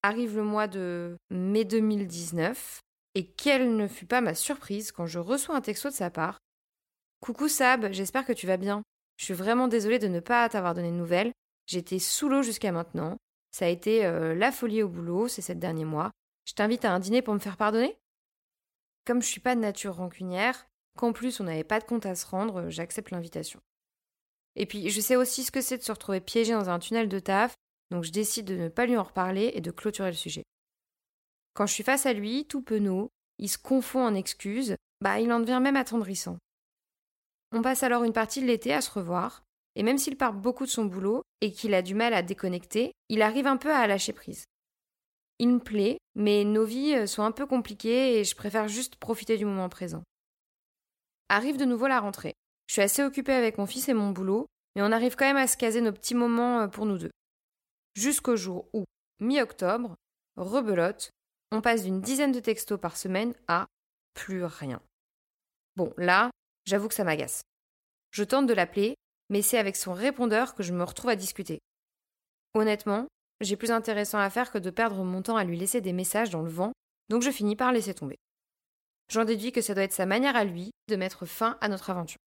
Arrive 0.01 0.35
le 0.35 0.43
mois 0.43 0.67
de 0.67 1.15
mai 1.29 1.63
2019, 1.63 2.81
et 3.15 3.25
quelle 3.25 3.77
ne 3.77 3.87
fut 3.87 4.05
pas 4.05 4.19
ma 4.19 4.35
surprise 4.35 4.91
quand 4.91 5.05
je 5.05 5.19
reçois 5.19 5.55
un 5.55 5.61
texto 5.61 5.89
de 5.89 5.93
sa 5.93 6.09
part. 6.09 6.39
Coucou 7.21 7.47
Sab, 7.47 7.89
j'espère 7.93 8.25
que 8.25 8.33
tu 8.33 8.47
vas 8.47 8.57
bien. 8.57 8.83
Je 9.15 9.23
suis 9.23 9.33
vraiment 9.33 9.69
désolée 9.69 9.97
de 9.97 10.09
ne 10.09 10.19
pas 10.19 10.49
t'avoir 10.49 10.73
donné 10.73 10.91
de 10.91 10.97
nouvelles. 10.97 11.31
J'étais 11.67 11.99
sous 11.99 12.27
l'eau 12.27 12.41
jusqu'à 12.41 12.73
maintenant. 12.73 13.15
Ça 13.51 13.63
a 13.63 13.69
été 13.69 14.05
euh, 14.05 14.35
la 14.35 14.51
folie 14.51 14.83
au 14.83 14.89
boulot 14.89 15.29
ces 15.29 15.41
sept 15.41 15.59
derniers 15.59 15.85
mois. 15.85 16.11
Je 16.45 16.53
t'invite 16.53 16.83
à 16.83 16.91
un 16.91 16.99
dîner 16.99 17.21
pour 17.21 17.33
me 17.33 17.39
faire 17.39 17.55
pardonner? 17.55 17.97
Comme 19.05 19.21
je 19.21 19.27
suis 19.27 19.39
pas 19.39 19.55
de 19.55 19.61
nature 19.61 19.95
rancunière, 19.95 20.67
qu'en 20.97 21.13
plus 21.13 21.39
on 21.39 21.45
n'avait 21.45 21.63
pas 21.63 21.79
de 21.79 21.85
compte 21.85 22.05
à 22.05 22.15
se 22.15 22.25
rendre, 22.25 22.69
j'accepte 22.69 23.11
l'invitation. 23.11 23.61
Et 24.55 24.65
puis 24.65 24.89
je 24.89 25.01
sais 25.01 25.15
aussi 25.15 25.43
ce 25.43 25.51
que 25.51 25.61
c'est 25.61 25.77
de 25.77 25.83
se 25.83 25.91
retrouver 25.91 26.21
piégé 26.21 26.53
dans 26.53 26.69
un 26.69 26.79
tunnel 26.79 27.09
de 27.09 27.19
taf, 27.19 27.55
donc 27.91 28.03
je 28.03 28.11
décide 28.11 28.45
de 28.45 28.55
ne 28.55 28.69
pas 28.69 28.85
lui 28.85 28.97
en 28.97 29.03
reparler 29.03 29.51
et 29.53 29.61
de 29.61 29.71
clôturer 29.71 30.11
le 30.11 30.17
sujet. 30.17 30.43
Quand 31.53 31.65
je 31.65 31.73
suis 31.73 31.83
face 31.83 32.05
à 32.05 32.13
lui, 32.13 32.45
tout 32.45 32.61
penaud, 32.61 33.09
il 33.37 33.49
se 33.49 33.57
confond 33.57 34.05
en 34.05 34.15
excuses, 34.15 34.75
bah 35.01 35.19
il 35.19 35.31
en 35.31 35.39
devient 35.39 35.59
même 35.61 35.75
attendrissant. 35.75 36.37
On 37.51 37.61
passe 37.61 37.83
alors 37.83 38.03
une 38.03 38.13
partie 38.13 38.41
de 38.41 38.47
l'été 38.47 38.73
à 38.73 38.81
se 38.81 38.91
revoir, 38.91 39.43
et 39.75 39.83
même 39.83 39.97
s'il 39.97 40.17
part 40.17 40.33
beaucoup 40.33 40.65
de 40.65 40.71
son 40.71 40.85
boulot 40.85 41.23
et 41.41 41.51
qu'il 41.51 41.73
a 41.73 41.81
du 41.81 41.93
mal 41.93 42.13
à 42.13 42.21
déconnecter, 42.21 42.93
il 43.09 43.21
arrive 43.21 43.47
un 43.47 43.57
peu 43.57 43.71
à 43.71 43.85
lâcher 43.85 44.13
prise. 44.13 44.45
Il 45.39 45.49
me 45.49 45.59
plaît, 45.59 45.97
mais 46.15 46.43
nos 46.43 46.65
vies 46.65 46.95
euh, 46.95 47.07
sont 47.07 47.23
un 47.23 47.31
peu 47.31 47.45
compliquées 47.45 48.19
et 48.19 48.23
je 48.23 48.35
préfère 48.35 48.67
juste 48.67 48.95
profiter 48.95 49.37
du 49.37 49.45
moment 49.45 49.69
présent. 49.69 50.03
Arrive 51.29 51.57
de 51.57 51.65
nouveau 51.65 51.87
la 51.87 51.99
rentrée. 51.99 52.33
Je 52.73 52.77
suis 52.79 52.81
assez 52.85 53.03
occupée 53.03 53.33
avec 53.33 53.59
mon 53.59 53.67
fils 53.67 53.87
et 53.87 53.93
mon 53.93 54.09
boulot, 54.09 54.47
mais 54.75 54.81
on 54.81 54.91
arrive 54.91 55.15
quand 55.15 55.27
même 55.27 55.37
à 55.37 55.45
se 55.45 55.57
caser 55.57 55.79
nos 55.79 55.91
petits 55.91 56.15
moments 56.15 56.61
euh, 56.61 56.67
pour 56.67 56.87
nous 56.87 56.97
deux. 56.97 57.11
Jusqu'au 57.93 58.35
jour 58.35 58.67
où, 58.73 58.83
mi-octobre, 59.19 59.93
rebelote, 60.37 61.11
on 61.51 61.61
passe 61.61 61.83
d'une 61.83 62.01
dizaine 62.01 62.31
de 62.31 62.39
textos 62.39 62.79
par 62.79 62.97
semaine 62.97 63.35
à 63.47 63.67
plus 64.15 64.43
rien. 64.43 64.81
Bon, 65.75 65.93
là, 65.97 66.31
j'avoue 66.65 66.87
que 66.87 66.95
ça 66.95 67.03
m'agace. 67.03 67.43
Je 68.09 68.23
tente 68.23 68.47
de 68.47 68.55
l'appeler, 68.55 68.95
mais 69.29 69.43
c'est 69.43 69.59
avec 69.59 69.75
son 69.75 69.93
répondeur 69.93 70.55
que 70.55 70.63
je 70.63 70.73
me 70.73 70.83
retrouve 70.83 71.11
à 71.11 71.15
discuter. 71.15 71.59
Honnêtement, 72.55 73.05
j'ai 73.39 73.55
plus 73.55 73.69
intéressant 73.69 74.17
à 74.17 74.31
faire 74.31 74.51
que 74.51 74.57
de 74.57 74.71
perdre 74.71 75.03
mon 75.03 75.21
temps 75.21 75.37
à 75.37 75.43
lui 75.43 75.57
laisser 75.57 75.79
des 75.79 75.93
messages 75.93 76.31
dans 76.31 76.41
le 76.41 76.49
vent, 76.49 76.71
donc 77.09 77.21
je 77.21 77.29
finis 77.29 77.55
par 77.55 77.71
laisser 77.71 77.93
tomber. 77.93 78.17
J'en 79.11 79.25
déduis 79.25 79.51
que 79.51 79.61
ça 79.61 79.75
doit 79.75 79.83
être 79.83 79.93
sa 79.93 80.07
manière 80.07 80.35
à 80.35 80.43
lui 80.43 80.71
de 80.87 80.95
mettre 80.95 81.27
fin 81.27 81.59
à 81.61 81.67
notre 81.67 81.91
aventure. 81.91 82.17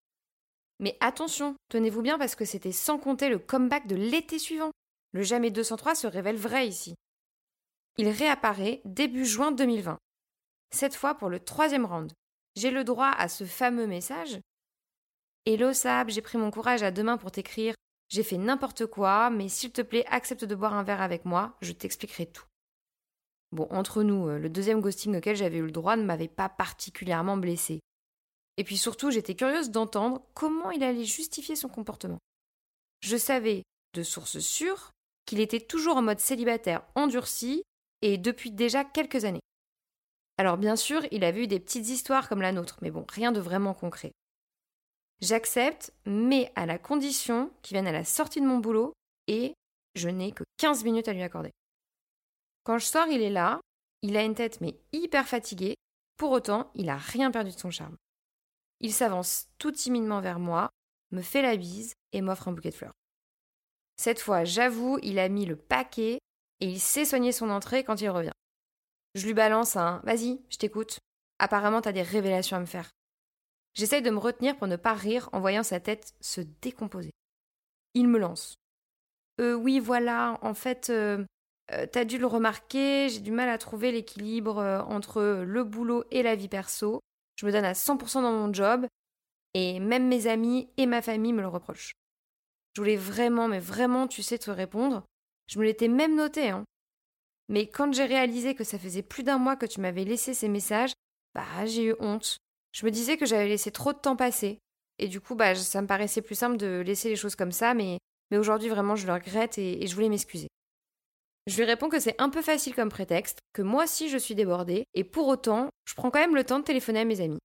Mais 0.79 0.97
attention, 0.99 1.55
tenez-vous 1.69 2.01
bien 2.01 2.17
parce 2.17 2.35
que 2.35 2.45
c'était 2.45 2.71
sans 2.71 2.99
compter 2.99 3.29
le 3.29 3.39
comeback 3.39 3.87
de 3.87 3.95
l'été 3.95 4.39
suivant. 4.39 4.71
Le 5.11 5.23
jamais 5.23 5.49
203 5.49 5.95
se 5.95 6.07
révèle 6.07 6.35
vrai 6.35 6.67
ici. 6.67 6.95
Il 7.97 8.09
réapparaît 8.09 8.81
début 8.85 9.25
juin 9.25 9.51
2020. 9.51 9.97
Cette 10.69 10.95
fois 10.95 11.15
pour 11.15 11.29
le 11.29 11.39
troisième 11.39 11.85
round. 11.85 12.11
J'ai 12.55 12.71
le 12.71 12.83
droit 12.83 13.09
à 13.09 13.27
ce 13.27 13.43
fameux 13.43 13.87
message 13.87 14.39
Hello 15.45 15.73
Sab, 15.73 16.09
j'ai 16.09 16.21
pris 16.21 16.37
mon 16.37 16.51
courage 16.51 16.83
à 16.83 16.91
deux 16.91 17.03
mains 17.03 17.17
pour 17.17 17.31
t'écrire. 17.31 17.73
J'ai 18.09 18.23
fait 18.23 18.37
n'importe 18.37 18.85
quoi, 18.85 19.29
mais 19.29 19.49
s'il 19.49 19.71
te 19.71 19.81
plaît, 19.81 20.05
accepte 20.07 20.43
de 20.43 20.55
boire 20.55 20.73
un 20.73 20.83
verre 20.83 21.01
avec 21.01 21.25
moi, 21.25 21.57
je 21.61 21.71
t'expliquerai 21.71 22.25
tout. 22.25 22.45
Bon, 23.51 23.67
entre 23.71 24.03
nous, 24.03 24.27
euh, 24.27 24.39
le 24.39 24.49
deuxième 24.49 24.81
ghosting 24.81 25.15
auquel 25.15 25.37
j'avais 25.37 25.57
eu 25.57 25.65
le 25.65 25.71
droit 25.71 25.95
ne 25.95 26.03
m'avait 26.03 26.27
pas 26.27 26.49
particulièrement 26.49 27.37
blessé. 27.37 27.79
Et 28.57 28.63
puis 28.63 28.77
surtout, 28.77 29.11
j'étais 29.11 29.35
curieuse 29.35 29.69
d'entendre 29.69 30.23
comment 30.33 30.71
il 30.71 30.83
allait 30.83 31.05
justifier 31.05 31.55
son 31.55 31.69
comportement. 31.69 32.19
Je 33.01 33.17
savais, 33.17 33.63
de 33.93 34.03
sources 34.03 34.39
sûres, 34.39 34.91
qu'il 35.25 35.39
était 35.39 35.59
toujours 35.59 35.97
en 35.97 36.01
mode 36.01 36.19
célibataire 36.19 36.83
endurci 36.95 37.63
et 38.01 38.17
depuis 38.17 38.51
déjà 38.51 38.83
quelques 38.83 39.25
années. 39.25 39.41
Alors 40.37 40.57
bien 40.57 40.75
sûr, 40.75 41.05
il 41.11 41.23
avait 41.23 41.43
eu 41.43 41.47
des 41.47 41.59
petites 41.59 41.89
histoires 41.89 42.29
comme 42.29 42.41
la 42.41 42.51
nôtre, 42.51 42.77
mais 42.81 42.91
bon, 42.91 43.05
rien 43.09 43.31
de 43.31 43.39
vraiment 43.39 43.73
concret. 43.73 44.11
J'accepte, 45.21 45.91
mais 46.05 46.51
à 46.55 46.65
la 46.65 46.77
condition 46.77 47.51
qu'il 47.61 47.75
vienne 47.75 47.87
à 47.87 47.91
la 47.91 48.03
sortie 48.03 48.41
de 48.41 48.45
mon 48.45 48.59
boulot 48.59 48.93
et 49.27 49.53
je 49.95 50.09
n'ai 50.09 50.31
que 50.31 50.43
15 50.57 50.83
minutes 50.83 51.07
à 51.07 51.13
lui 51.13 51.23
accorder. 51.23 51.51
Quand 52.63 52.77
je 52.77 52.85
sors, 52.85 53.07
il 53.07 53.21
est 53.21 53.31
là, 53.31 53.59
il 54.03 54.15
a 54.15 54.23
une 54.23 54.35
tête 54.35 54.61
mais 54.61 54.79
hyper 54.93 55.27
fatiguée, 55.27 55.75
pour 56.17 56.31
autant, 56.31 56.71
il 56.75 56.85
n'a 56.85 56.97
rien 56.97 57.31
perdu 57.31 57.51
de 57.51 57.57
son 57.57 57.71
charme. 57.71 57.95
Il 58.79 58.93
s'avance 58.93 59.47
tout 59.57 59.71
timidement 59.71 60.21
vers 60.21 60.39
moi, 60.39 60.69
me 61.11 61.21
fait 61.21 61.41
la 61.41 61.57
bise 61.57 61.93
et 62.11 62.21
m'offre 62.21 62.47
un 62.47 62.51
bouquet 62.51 62.69
de 62.69 62.75
fleurs. 62.75 62.93
Cette 63.97 64.19
fois, 64.19 64.43
j'avoue, 64.43 64.99
il 65.01 65.19
a 65.19 65.29
mis 65.29 65.45
le 65.45 65.55
paquet 65.55 66.19
et 66.59 66.67
il 66.67 66.79
sait 66.79 67.05
soigner 67.05 67.31
son 67.31 67.49
entrée 67.49 67.83
quand 67.83 68.01
il 68.01 68.09
revient. 68.09 68.33
Je 69.15 69.25
lui 69.25 69.33
balance 69.33 69.75
un 69.75 70.01
Vas-y, 70.03 70.39
je 70.49 70.57
t'écoute. 70.57 70.99
Apparemment, 71.39 71.81
t'as 71.81 71.91
des 71.91 72.03
révélations 72.03 72.57
à 72.57 72.59
me 72.59 72.65
faire. 72.65 72.91
J'essaye 73.73 74.01
de 74.01 74.09
me 74.09 74.19
retenir 74.19 74.57
pour 74.57 74.67
ne 74.67 74.75
pas 74.75 74.93
rire 74.93 75.29
en 75.33 75.39
voyant 75.39 75.63
sa 75.63 75.79
tête 75.79 76.13
se 76.19 76.41
décomposer. 76.61 77.11
Il 77.93 78.07
me 78.07 78.19
lance. 78.19 78.55
Euh, 79.39 79.53
oui, 79.53 79.79
voilà, 79.79 80.37
en 80.41 80.53
fait, 80.53 80.89
euh, 80.89 81.23
euh, 81.73 81.85
t'as 81.91 82.05
dû 82.05 82.17
le 82.17 82.27
remarquer, 82.27 83.09
j'ai 83.09 83.19
du 83.19 83.31
mal 83.31 83.49
à 83.49 83.57
trouver 83.57 83.91
l'équilibre 83.91 84.59
euh, 84.59 84.81
entre 84.81 85.43
le 85.45 85.63
boulot 85.63 86.05
et 86.11 86.23
la 86.23 86.35
vie 86.35 86.47
perso. 86.47 87.01
Je 87.37 87.45
me 87.45 87.51
donne 87.51 87.65
à 87.65 87.73
100% 87.73 88.21
dans 88.21 88.31
mon 88.33 88.51
job, 88.51 88.87
et 89.53 89.79
même 89.79 90.07
mes 90.07 90.27
amis 90.27 90.69
et 90.77 90.85
ma 90.85 91.01
famille 91.01 91.33
me 91.33 91.41
le 91.41 91.47
reprochent. 91.47 91.93
Je 92.75 92.81
voulais 92.81 92.97
vraiment, 92.97 93.47
mais 93.47 93.59
vraiment, 93.59 94.07
tu 94.07 94.21
sais, 94.21 94.37
te 94.37 94.51
répondre. 94.51 95.03
Je 95.47 95.59
me 95.59 95.63
l'étais 95.63 95.87
même 95.87 96.15
noté, 96.15 96.49
hein. 96.49 96.63
Mais 97.49 97.67
quand 97.67 97.93
j'ai 97.93 98.05
réalisé 98.05 98.55
que 98.55 98.63
ça 98.63 98.77
faisait 98.77 99.01
plus 99.01 99.23
d'un 99.23 99.37
mois 99.37 99.55
que 99.55 99.65
tu 99.65 99.79
m'avais 99.79 100.03
laissé 100.03 100.33
ces 100.33 100.49
messages, 100.49 100.91
bah 101.33 101.65
j'ai 101.65 101.85
eu 101.85 101.95
honte. 101.99 102.37
Je 102.73 102.85
me 102.85 102.91
disais 102.91 103.17
que 103.17 103.25
j'avais 103.25 103.47
laissé 103.47 103.71
trop 103.71 103.93
de 103.93 103.97
temps 103.97 104.17
passer. 104.17 104.59
Et 104.99 105.07
du 105.07 105.21
coup, 105.21 105.35
bah 105.35 105.55
ça 105.55 105.81
me 105.81 105.87
paraissait 105.87 106.21
plus 106.21 106.35
simple 106.35 106.57
de 106.57 106.83
laisser 106.85 107.09
les 107.09 107.15
choses 107.15 107.35
comme 107.35 107.51
ça, 107.51 107.73
mais, 107.73 107.99
aujourd'hui 108.33 108.69
vraiment 108.69 108.95
je 108.95 109.07
le 109.07 109.13
regrette 109.13 109.57
et, 109.57 109.83
et 109.83 109.87
je 109.87 109.95
voulais 109.95 110.09
m'excuser. 110.09 110.49
Je 111.47 111.55
lui 111.55 111.63
réponds 111.63 111.87
que 111.87 111.99
c'est 111.99 112.21
un 112.21 112.29
peu 112.29 112.41
facile 112.41 112.75
comme 112.75 112.89
prétexte, 112.89 113.39
que 113.53 113.61
moi 113.61 113.85
aussi 113.85 114.09
je 114.09 114.17
suis 114.17 114.35
débordée, 114.35 114.83
et 114.93 115.05
pour 115.05 115.29
autant, 115.29 115.69
je 115.85 115.95
prends 115.95 116.11
quand 116.11 116.19
même 116.19 116.35
le 116.35 116.43
temps 116.43 116.59
de 116.59 116.65
téléphoner 116.65 116.99
à 116.99 117.05
mes 117.05 117.21
amis. 117.21 117.39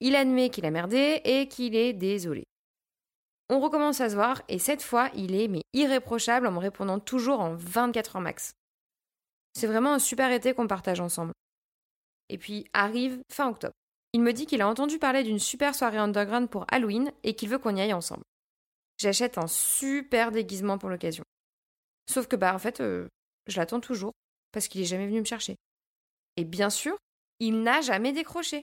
Il 0.00 0.14
admet 0.14 0.50
qu'il 0.50 0.66
a 0.66 0.70
merdé 0.70 1.22
et 1.24 1.48
qu'il 1.48 1.74
est 1.74 1.94
désolé. 1.94 2.44
On 3.48 3.60
recommence 3.60 4.02
à 4.02 4.10
se 4.10 4.14
voir, 4.14 4.42
et 4.48 4.58
cette 4.58 4.82
fois, 4.82 5.08
il 5.14 5.34
est 5.34 5.48
mais 5.48 5.62
irréprochable 5.72 6.46
en 6.46 6.52
me 6.52 6.58
répondant 6.58 7.00
toujours 7.00 7.40
en 7.40 7.54
24 7.54 8.16
heures 8.16 8.22
max. 8.22 8.52
C'est 9.54 9.68
vraiment 9.68 9.94
un 9.94 9.98
super 9.98 10.30
été 10.30 10.52
qu'on 10.52 10.66
partage 10.66 11.00
ensemble. 11.00 11.32
Et 12.28 12.36
puis 12.36 12.66
arrive 12.74 13.20
fin 13.32 13.48
octobre. 13.48 13.74
Il 14.12 14.20
me 14.20 14.32
dit 14.32 14.44
qu'il 14.44 14.60
a 14.60 14.68
entendu 14.68 14.98
parler 14.98 15.22
d'une 15.22 15.38
super 15.38 15.74
soirée 15.74 15.98
underground 15.98 16.50
pour 16.50 16.66
Halloween 16.68 17.10
et 17.22 17.34
qu'il 17.34 17.48
veut 17.48 17.58
qu'on 17.58 17.74
y 17.74 17.80
aille 17.80 17.94
ensemble. 17.94 18.22
J'achète 18.98 19.38
un 19.38 19.46
super 19.46 20.30
déguisement 20.30 20.76
pour 20.76 20.90
l'occasion. 20.90 21.24
Sauf 22.10 22.26
que 22.26 22.36
bah 22.36 22.54
en 22.54 22.58
fait, 22.58 22.80
euh, 22.80 23.08
je 23.46 23.58
l'attends 23.58 23.80
toujours 23.80 24.12
parce 24.52 24.68
qu'il 24.68 24.80
est 24.80 24.86
jamais 24.86 25.06
venu 25.06 25.20
me 25.20 25.24
chercher. 25.24 25.56
Et 26.36 26.44
bien 26.44 26.70
sûr, 26.70 26.96
il 27.40 27.62
n'a 27.62 27.80
jamais 27.80 28.12
décroché. 28.12 28.62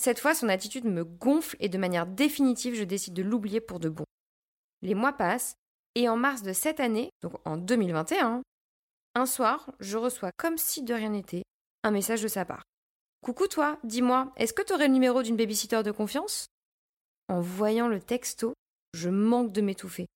Cette 0.00 0.18
fois, 0.18 0.34
son 0.34 0.48
attitude 0.48 0.84
me 0.84 1.04
gonfle 1.04 1.56
et 1.60 1.68
de 1.68 1.78
manière 1.78 2.06
définitive, 2.06 2.74
je 2.74 2.84
décide 2.84 3.14
de 3.14 3.22
l'oublier 3.22 3.60
pour 3.60 3.80
de 3.80 3.88
bon. 3.88 4.04
Les 4.82 4.94
mois 4.94 5.12
passent 5.12 5.54
et 5.94 6.08
en 6.08 6.16
mars 6.16 6.42
de 6.42 6.52
cette 6.52 6.80
année, 6.80 7.10
donc 7.20 7.34
en 7.44 7.56
2021, 7.56 8.42
un 9.14 9.26
soir, 9.26 9.70
je 9.80 9.98
reçois 9.98 10.30
comme 10.36 10.56
si 10.56 10.82
de 10.82 10.94
rien 10.94 11.10
n'était 11.10 11.42
un 11.82 11.90
message 11.90 12.22
de 12.22 12.28
sa 12.28 12.44
part. 12.44 12.62
Coucou 13.22 13.48
toi, 13.48 13.78
dis-moi, 13.84 14.32
est-ce 14.36 14.54
que 14.54 14.62
tu 14.62 14.72
aurais 14.72 14.86
le 14.86 14.94
numéro 14.94 15.22
d'une 15.22 15.36
babysitter 15.36 15.82
de 15.82 15.90
confiance? 15.90 16.46
En 17.28 17.40
voyant 17.40 17.88
le 17.88 18.00
texto, 18.00 18.54
je 18.94 19.10
manque 19.10 19.52
de 19.52 19.60
m'étouffer. 19.60 20.06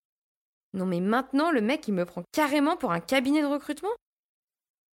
Non 0.75 0.87
mais 0.87 1.01
maintenant, 1.01 1.53
le 1.53 1.61
mec, 1.61 1.87
il 1.87 1.95
me 1.95 2.05
prend 2.05 2.25
carrément 2.33 2.77
pour 2.77 2.91
un 2.91 3.01
cabinet 3.01 3.41
de 3.41 3.47
recrutement? 3.47 3.95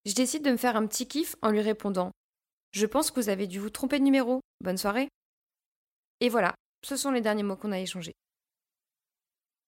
Je 0.05 0.15
décide 0.15 0.45
de 0.45 0.51
me 0.51 0.57
faire 0.59 0.77
un 0.77 0.87
petit 0.87 1.09
kiff 1.09 1.37
en 1.41 1.51
lui 1.51 1.61
répondant 1.61 2.13
Je 2.73 2.87
pense 2.87 3.11
que 3.11 3.19
vous 3.19 3.31
avez 3.31 3.47
dû 3.47 3.59
vous 3.59 3.71
tromper 3.71 3.99
de 3.99 4.05
numéro. 4.05 4.41
Bonne 4.63 4.77
soirée. 4.77 5.09
Et 6.21 6.29
voilà, 6.29 6.55
ce 6.85 6.97
sont 6.97 7.11
les 7.11 7.23
derniers 7.23 7.43
mots 7.43 7.57
qu'on 7.57 7.73
a 7.73 7.81
échangés. 7.81 8.13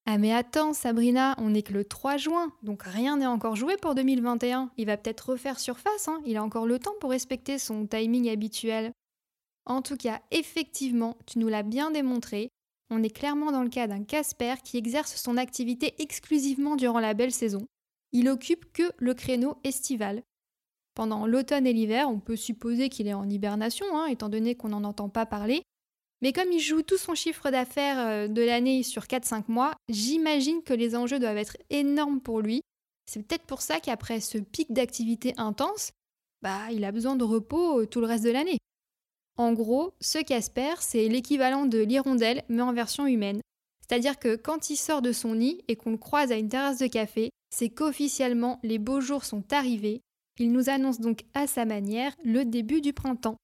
Ah 0.04 0.18
mais 0.18 0.34
attends 0.34 0.74
Sabrina, 0.74 1.34
on 1.38 1.50
n'est 1.50 1.62
que 1.62 1.72
le 1.72 1.84
3 1.84 2.16
juin, 2.16 2.52
donc 2.62 2.82
rien 2.82 3.16
n'est 3.16 3.26
encore 3.26 3.56
joué 3.56 3.76
pour 3.76 3.94
2021. 3.94 4.70
Il 4.76 4.86
va 4.86 4.96
peut-être 4.96 5.30
refaire 5.30 5.60
surface, 5.60 6.08
hein. 6.08 6.20
il 6.26 6.36
a 6.36 6.42
encore 6.42 6.66
le 6.66 6.78
temps 6.78 6.94
pour 7.00 7.10
respecter 7.10 7.58
son 7.58 7.86
timing 7.86 8.28
habituel. 8.28 8.92
En 9.64 9.80
tout 9.80 9.96
cas, 9.96 10.20
effectivement, 10.32 11.16
tu 11.26 11.38
nous 11.38 11.48
l'as 11.48 11.62
bien 11.62 11.92
démontré, 11.92 12.50
on 12.92 13.02
est 13.02 13.10
clairement 13.10 13.50
dans 13.50 13.62
le 13.62 13.70
cas 13.70 13.86
d'un 13.86 14.04
Casper 14.04 14.54
qui 14.62 14.76
exerce 14.76 15.16
son 15.16 15.36
activité 15.36 15.94
exclusivement 15.98 16.76
durant 16.76 17.00
la 17.00 17.14
belle 17.14 17.32
saison. 17.32 17.66
Il 18.12 18.28
occupe 18.28 18.70
que 18.72 18.92
le 18.98 19.14
créneau 19.14 19.56
estival. 19.64 20.22
Pendant 20.94 21.26
l'automne 21.26 21.66
et 21.66 21.72
l'hiver, 21.72 22.10
on 22.10 22.20
peut 22.20 22.36
supposer 22.36 22.90
qu'il 22.90 23.08
est 23.08 23.14
en 23.14 23.28
hibernation, 23.28 23.86
hein, 23.96 24.06
étant 24.06 24.28
donné 24.28 24.54
qu'on 24.54 24.68
n'en 24.68 24.84
entend 24.84 25.08
pas 25.08 25.24
parler. 25.24 25.62
Mais 26.20 26.34
comme 26.34 26.52
il 26.52 26.60
joue 26.60 26.82
tout 26.82 26.98
son 26.98 27.14
chiffre 27.14 27.50
d'affaires 27.50 27.98
euh, 27.98 28.28
de 28.28 28.42
l'année 28.42 28.82
sur 28.82 29.04
4-5 29.04 29.44
mois, 29.48 29.72
j'imagine 29.88 30.62
que 30.62 30.74
les 30.74 30.94
enjeux 30.94 31.18
doivent 31.18 31.38
être 31.38 31.56
énormes 31.70 32.20
pour 32.20 32.40
lui. 32.42 32.60
C'est 33.06 33.26
peut-être 33.26 33.46
pour 33.46 33.62
ça 33.62 33.80
qu'après 33.80 34.20
ce 34.20 34.36
pic 34.38 34.72
d'activité 34.72 35.32
intense, 35.38 35.92
bah, 36.42 36.70
il 36.70 36.84
a 36.84 36.92
besoin 36.92 37.16
de 37.16 37.24
repos 37.24 37.80
euh, 37.80 37.86
tout 37.86 38.00
le 38.00 38.06
reste 38.06 38.24
de 38.24 38.30
l'année. 38.30 38.58
En 39.36 39.52
gros, 39.52 39.94
ce 40.00 40.18
Casper, 40.22 40.74
c'est 40.80 41.08
l'équivalent 41.08 41.66
de 41.66 41.78
l'hirondelle, 41.78 42.44
mais 42.48 42.62
en 42.62 42.72
version 42.72 43.06
humaine. 43.06 43.40
C'est-à-dire 43.80 44.18
que 44.18 44.36
quand 44.36 44.70
il 44.70 44.76
sort 44.76 45.02
de 45.02 45.12
son 45.12 45.34
nid 45.34 45.62
et 45.68 45.76
qu'on 45.76 45.90
le 45.90 45.98
croise 45.98 46.32
à 46.32 46.36
une 46.36 46.48
terrasse 46.48 46.78
de 46.78 46.86
café, 46.86 47.30
c'est 47.50 47.70
qu'officiellement 47.70 48.58
les 48.62 48.78
beaux 48.78 49.00
jours 49.00 49.24
sont 49.24 49.44
arrivés. 49.52 50.00
Il 50.38 50.52
nous 50.52 50.70
annonce 50.70 51.00
donc 51.00 51.24
à 51.34 51.46
sa 51.46 51.64
manière 51.64 52.14
le 52.24 52.44
début 52.44 52.80
du 52.80 52.92
printemps. 52.92 53.36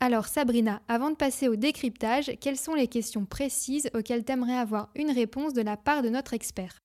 Alors 0.00 0.26
Sabrina, 0.26 0.82
avant 0.88 1.10
de 1.10 1.16
passer 1.16 1.48
au 1.48 1.56
décryptage, 1.56 2.32
quelles 2.40 2.58
sont 2.58 2.74
les 2.74 2.88
questions 2.88 3.26
précises 3.26 3.90
auxquelles 3.94 4.24
tu 4.24 4.32
aimerais 4.32 4.56
avoir 4.56 4.90
une 4.94 5.10
réponse 5.10 5.52
de 5.52 5.62
la 5.62 5.76
part 5.76 6.02
de 6.02 6.08
notre 6.08 6.34
expert? 6.34 6.78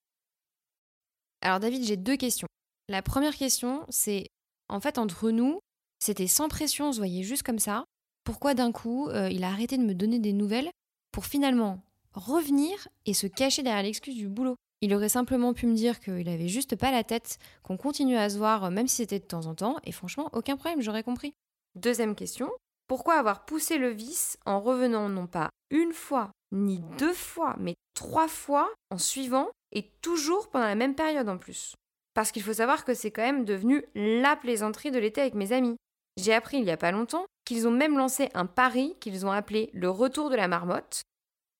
Alors 1.41 1.59
David, 1.59 1.83
j'ai 1.83 1.97
deux 1.97 2.17
questions. 2.17 2.47
La 2.89 3.01
première 3.01 3.35
question, 3.35 3.85
c'est 3.89 4.27
en 4.69 4.79
fait 4.79 4.97
entre 4.97 5.31
nous, 5.31 5.59
c'était 5.99 6.27
sans 6.27 6.49
pression, 6.49 6.89
on 6.89 6.91
se 6.91 6.97
voyait 6.97 7.23
juste 7.23 7.43
comme 7.43 7.59
ça 7.59 7.85
pourquoi 8.25 8.53
d'un 8.53 8.73
coup 8.73 9.07
euh, 9.07 9.29
il 9.29 9.45
a 9.45 9.49
arrêté 9.49 9.77
de 9.77 9.83
me 9.83 9.93
donner 9.93 10.19
des 10.19 10.33
nouvelles 10.33 10.69
pour 11.13 11.25
finalement 11.25 11.81
revenir 12.13 12.89
et 13.05 13.13
se 13.13 13.27
cacher 13.27 13.63
derrière 13.63 13.83
l'excuse 13.83 14.15
du 14.15 14.27
boulot. 14.27 14.55
Il 14.81 14.93
aurait 14.93 15.09
simplement 15.09 15.53
pu 15.53 15.67
me 15.67 15.75
dire 15.75 15.99
qu'il 15.99 16.27
avait 16.27 16.49
juste 16.49 16.75
pas 16.75 16.91
la 16.91 17.03
tête, 17.03 17.37
qu'on 17.63 17.77
continue 17.77 18.17
à 18.17 18.29
se 18.29 18.37
voir 18.37 18.69
même 18.71 18.87
si 18.87 18.97
c'était 18.97 19.19
de 19.19 19.25
temps 19.25 19.45
en 19.45 19.55
temps, 19.55 19.77
et 19.83 19.91
franchement, 19.91 20.29
aucun 20.33 20.57
problème, 20.57 20.81
j'aurais 20.81 21.03
compris. 21.03 21.33
Deuxième 21.75 22.15
question, 22.15 22.51
pourquoi 22.87 23.15
avoir 23.15 23.45
poussé 23.45 23.77
le 23.77 23.89
vice 23.89 24.37
en 24.45 24.59
revenant 24.59 25.07
non 25.07 25.27
pas 25.27 25.49
une 25.69 25.93
fois, 25.93 26.31
ni 26.51 26.81
deux 26.97 27.13
fois, 27.13 27.55
mais 27.59 27.75
trois 27.95 28.27
fois 28.27 28.69
en 28.91 28.97
suivant, 28.97 29.47
et 29.71 29.89
toujours 30.01 30.49
pendant 30.49 30.65
la 30.65 30.75
même 30.75 30.95
période 30.95 31.29
en 31.29 31.37
plus? 31.37 31.75
Parce 32.13 32.31
qu'il 32.31 32.43
faut 32.43 32.53
savoir 32.53 32.85
que 32.85 32.93
c'est 32.93 33.11
quand 33.11 33.23
même 33.23 33.45
devenu 33.45 33.83
la 33.93 34.35
plaisanterie 34.35 34.91
de 34.91 34.99
l'été 34.99 35.21
avec 35.21 35.33
mes 35.35 35.51
amis. 35.51 35.75
J'ai 36.17 36.33
appris 36.33 36.57
il 36.57 36.65
y 36.65 36.71
a 36.71 36.77
pas 36.77 36.91
longtemps 36.91 37.25
qu'ils 37.45 37.67
ont 37.67 37.71
même 37.71 37.97
lancé 37.97 38.29
un 38.33 38.45
pari 38.45 38.95
qu'ils 38.99 39.25
ont 39.25 39.31
appelé 39.31 39.69
le 39.73 39.89
retour 39.89 40.29
de 40.29 40.35
la 40.35 40.47
marmotte. 40.47 41.03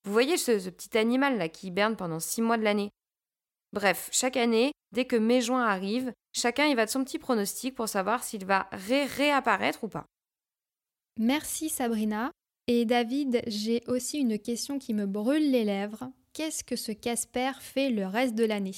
Vous 0.04 0.12
voyez 0.12 0.36
ce, 0.36 0.68
petit 0.68 0.98
animal 0.98 1.38
là 1.38 1.48
qui 1.48 1.68
hiberne 1.68 1.96
pendant 1.96 2.20
six 2.20 2.42
mois 2.42 2.58
de 2.58 2.64
l'année 2.64 2.90
Bref, 3.72 4.08
chaque 4.12 4.36
année, 4.36 4.72
dès 4.92 5.04
que 5.04 5.16
mai-juin 5.16 5.64
arrive, 5.64 6.12
chacun 6.32 6.66
y 6.66 6.74
va 6.74 6.86
de 6.86 6.90
son 6.90 7.04
petit 7.04 7.18
pronostic 7.18 7.74
pour 7.74 7.88
savoir 7.88 8.22
s'il 8.22 8.44
va 8.44 8.68
ré 8.72 9.04
réapparaître 9.04 9.84
ou 9.84 9.88
pas. 9.88 10.06
Merci 11.18 11.68
Sabrina. 11.68 12.30
Et 12.68 12.84
David, 12.84 13.42
j'ai 13.46 13.82
aussi 13.86 14.18
une 14.18 14.38
question 14.38 14.78
qui 14.78 14.92
me 14.92 15.06
brûle 15.06 15.50
les 15.50 15.64
lèvres. 15.64 16.10
Qu'est-ce 16.32 16.64
que 16.64 16.76
ce 16.76 16.92
Casper 16.92 17.52
fait 17.60 17.90
le 17.90 18.06
reste 18.06 18.34
de 18.34 18.44
l'année? 18.44 18.74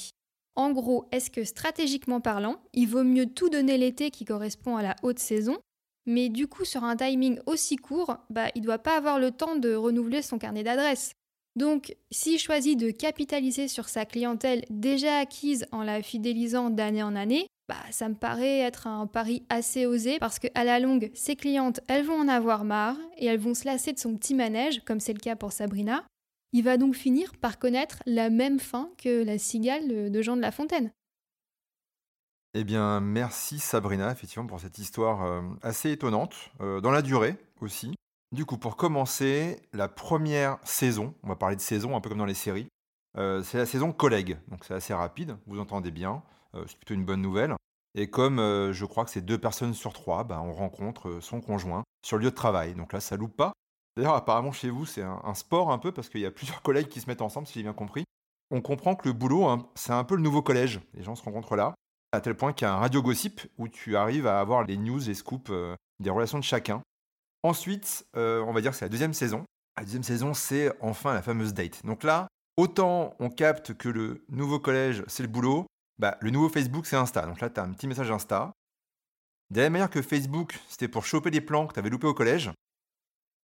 En 0.55 0.71
gros, 0.71 1.07
est-ce 1.11 1.31
que 1.31 1.43
stratégiquement 1.43 2.21
parlant, 2.21 2.61
il 2.73 2.87
vaut 2.87 3.03
mieux 3.03 3.25
tout 3.25 3.49
donner 3.49 3.77
l'été 3.77 4.11
qui 4.11 4.25
correspond 4.25 4.77
à 4.77 4.83
la 4.83 4.95
haute 5.03 5.19
saison 5.19 5.57
mais 6.05 6.29
du 6.29 6.47
coup, 6.47 6.65
sur 6.65 6.83
un 6.83 6.95
timing 6.95 7.39
aussi 7.45 7.75
court, 7.75 8.17
bah, 8.29 8.47
il 8.55 8.61
ne 8.61 8.65
doit 8.65 8.79
pas 8.79 8.97
avoir 8.97 9.19
le 9.19 9.31
temps 9.31 9.55
de 9.55 9.73
renouveler 9.73 10.21
son 10.21 10.37
carnet 10.37 10.63
d'adresses. 10.63 11.13
Donc, 11.55 11.95
s'il 12.11 12.39
choisit 12.39 12.79
de 12.79 12.91
capitaliser 12.91 13.67
sur 13.67 13.89
sa 13.89 14.05
clientèle 14.05 14.65
déjà 14.69 15.17
acquise 15.17 15.65
en 15.71 15.83
la 15.83 16.01
fidélisant 16.01 16.69
d'année 16.69 17.03
en 17.03 17.15
année, 17.15 17.47
bah, 17.67 17.75
ça 17.91 18.09
me 18.09 18.15
paraît 18.15 18.59
être 18.59 18.87
un 18.87 19.05
pari 19.07 19.43
assez 19.49 19.85
osé 19.85 20.17
parce 20.19 20.39
qu'à 20.39 20.63
la 20.63 20.79
longue, 20.79 21.11
ses 21.13 21.35
clientes, 21.35 21.81
elles 21.87 22.05
vont 22.05 22.19
en 22.19 22.27
avoir 22.27 22.63
marre 22.63 22.97
et 23.17 23.25
elles 23.25 23.39
vont 23.39 23.53
se 23.53 23.65
lasser 23.65 23.93
de 23.93 23.99
son 23.99 24.15
petit 24.15 24.33
manège, 24.33 24.81
comme 24.85 24.99
c'est 24.99 25.13
le 25.13 25.19
cas 25.19 25.35
pour 25.35 25.51
Sabrina. 25.51 26.05
Il 26.51 26.63
va 26.63 26.77
donc 26.77 26.95
finir 26.95 27.35
par 27.37 27.59
connaître 27.59 28.01
la 28.07 28.31
même 28.31 28.59
fin 28.59 28.89
que 28.97 29.23
la 29.23 29.37
cigale 29.37 30.11
de 30.11 30.21
Jean 30.21 30.35
de 30.35 30.41
La 30.41 30.51
Fontaine. 30.51 30.91
Eh 32.55 32.63
bien, 32.63 32.99
merci 32.99 33.59
Sabrina, 33.59 34.11
effectivement, 34.11 34.47
pour 34.47 34.59
cette 34.59 34.79
histoire 34.79 35.23
euh, 35.23 35.41
assez 35.61 35.91
étonnante, 35.91 36.33
euh, 36.61 36.81
dans 36.81 36.89
la 36.89 37.03
durée 37.03 37.35
aussi. 37.61 37.93
Du 38.31 38.45
coup, 38.45 38.57
pour 38.57 38.75
commencer, 38.75 39.61
la 39.71 39.87
première 39.87 40.57
saison, 40.63 41.13
on 41.21 41.27
va 41.27 41.35
parler 41.35 41.55
de 41.55 41.61
saison 41.61 41.95
un 41.95 42.01
peu 42.01 42.09
comme 42.09 42.17
dans 42.17 42.25
les 42.25 42.33
séries, 42.33 42.67
euh, 43.17 43.43
c'est 43.43 43.59
la 43.59 43.67
saison 43.67 43.91
collègue, 43.91 44.37
donc 44.47 44.65
c'est 44.65 44.73
assez 44.73 44.95
rapide, 44.95 45.37
vous 45.45 45.59
entendez 45.59 45.91
bien, 45.91 46.23
c'est 46.53 46.77
plutôt 46.77 46.95
une 46.95 47.05
bonne 47.05 47.21
nouvelle. 47.21 47.55
Et 47.95 48.09
comme 48.09 48.37
je 48.37 48.85
crois 48.85 49.05
que 49.05 49.11
c'est 49.11 49.21
deux 49.21 49.37
personnes 49.37 49.73
sur 49.75 49.93
trois, 49.93 50.23
bah, 50.23 50.41
on 50.43 50.53
rencontre 50.53 51.19
son 51.21 51.41
conjoint 51.41 51.83
sur 52.03 52.17
le 52.17 52.23
lieu 52.23 52.29
de 52.31 52.35
travail, 52.35 52.73
donc 52.73 52.93
là 52.93 52.99
ça 52.99 53.15
loupe 53.15 53.35
pas. 53.35 53.53
D'ailleurs, 53.95 54.15
apparemment 54.15 54.51
chez 54.51 54.69
vous, 54.69 54.85
c'est 54.85 55.03
un, 55.03 55.33
sport 55.33 55.71
un 55.71 55.77
peu 55.77 55.91
parce 55.91 56.09
qu'il 56.09 56.21
y 56.21 56.25
a 56.25 56.31
plusieurs 56.31 56.61
collègues 56.63 56.87
qui 56.87 57.01
se 57.01 57.07
mettent 57.07 57.21
ensemble, 57.21 57.45
si 57.45 57.55
j'ai 57.55 57.63
bien 57.63 57.73
compris. 57.73 58.05
On 58.49 58.61
comprend 58.61 58.95
que 58.95 59.07
le 59.07 59.13
boulot, 59.13 59.45
hein, 59.45 59.67
c'est 59.75 59.93
un 59.93 60.03
peu 60.03 60.15
le 60.15 60.21
nouveau 60.21 60.41
collège. 60.41 60.79
Les 60.95 61.03
gens 61.03 61.15
se 61.15 61.23
rencontrent 61.23 61.55
là. 61.55 61.75
À 62.11 62.21
tel 62.21 62.35
point 62.35 62.53
qu'il 62.53 62.65
y 62.65 62.69
a 62.69 62.73
un 62.73 62.79
radio 62.79 63.01
gossip 63.01 63.41
où 63.57 63.67
tu 63.67 63.95
arrives 63.95 64.27
à 64.27 64.39
avoir 64.39 64.63
les 64.63 64.77
news, 64.77 64.99
les 64.99 65.13
scoops 65.13 65.49
euh, 65.51 65.75
des 65.99 66.09
relations 66.09 66.39
de 66.39 66.43
chacun. 66.43 66.81
Ensuite, 67.43 68.05
euh, 68.15 68.41
on 68.41 68.51
va 68.51 68.61
dire 68.61 68.71
que 68.71 68.77
c'est 68.77 68.85
la 68.85 68.89
deuxième 68.89 69.13
saison. 69.13 69.45
La 69.77 69.83
deuxième 69.83 70.03
saison, 70.03 70.33
c'est 70.33 70.71
enfin 70.81 71.13
la 71.13 71.21
fameuse 71.21 71.53
date. 71.53 71.85
Donc 71.85 72.03
là, 72.03 72.27
autant 72.57 73.15
on 73.19 73.29
capte 73.29 73.73
que 73.75 73.89
le 73.89 74.25
nouveau 74.29 74.59
collège, 74.59 75.03
c'est 75.07 75.23
le 75.23 75.29
boulot, 75.29 75.67
bah, 75.99 76.17
le 76.21 76.31
nouveau 76.31 76.49
Facebook, 76.49 76.85
c'est 76.85 76.95
Insta. 76.95 77.25
Donc 77.25 77.39
là, 77.39 77.49
tu 77.49 77.59
as 77.59 77.63
un 77.63 77.71
petit 77.73 77.87
message 77.87 78.11
Insta. 78.11 78.51
De 79.51 79.57
la 79.57 79.65
même 79.65 79.73
manière 79.73 79.89
que 79.89 80.01
Facebook, 80.01 80.59
c'était 80.67 80.87
pour 80.87 81.05
choper 81.05 81.31
des 81.31 81.41
plans 81.41 81.65
que 81.67 81.73
tu 81.73 81.79
avais 81.79 81.89
loupés 81.89 82.07
au 82.07 82.13
collège, 82.13 82.51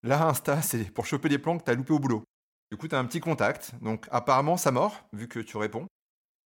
là, 0.03 0.27
Insta, 0.27 0.61
c'est 0.61 0.91
pour 0.91 1.05
choper 1.05 1.29
des 1.29 1.39
plans 1.39 1.57
que 1.57 1.63
tu 1.63 1.71
as 1.71 1.75
loupés 1.75 1.93
au 1.93 1.99
boulot. 1.99 2.23
Du 2.71 2.77
coup, 2.77 2.87
tu 2.87 2.95
as 2.95 2.99
un 2.99 3.05
petit 3.05 3.19
contact. 3.19 3.73
Donc 3.81 4.07
apparemment, 4.11 4.57
ça 4.57 4.71
mort, 4.71 5.05
vu 5.13 5.27
que 5.27 5.39
tu 5.39 5.57
réponds. 5.57 5.87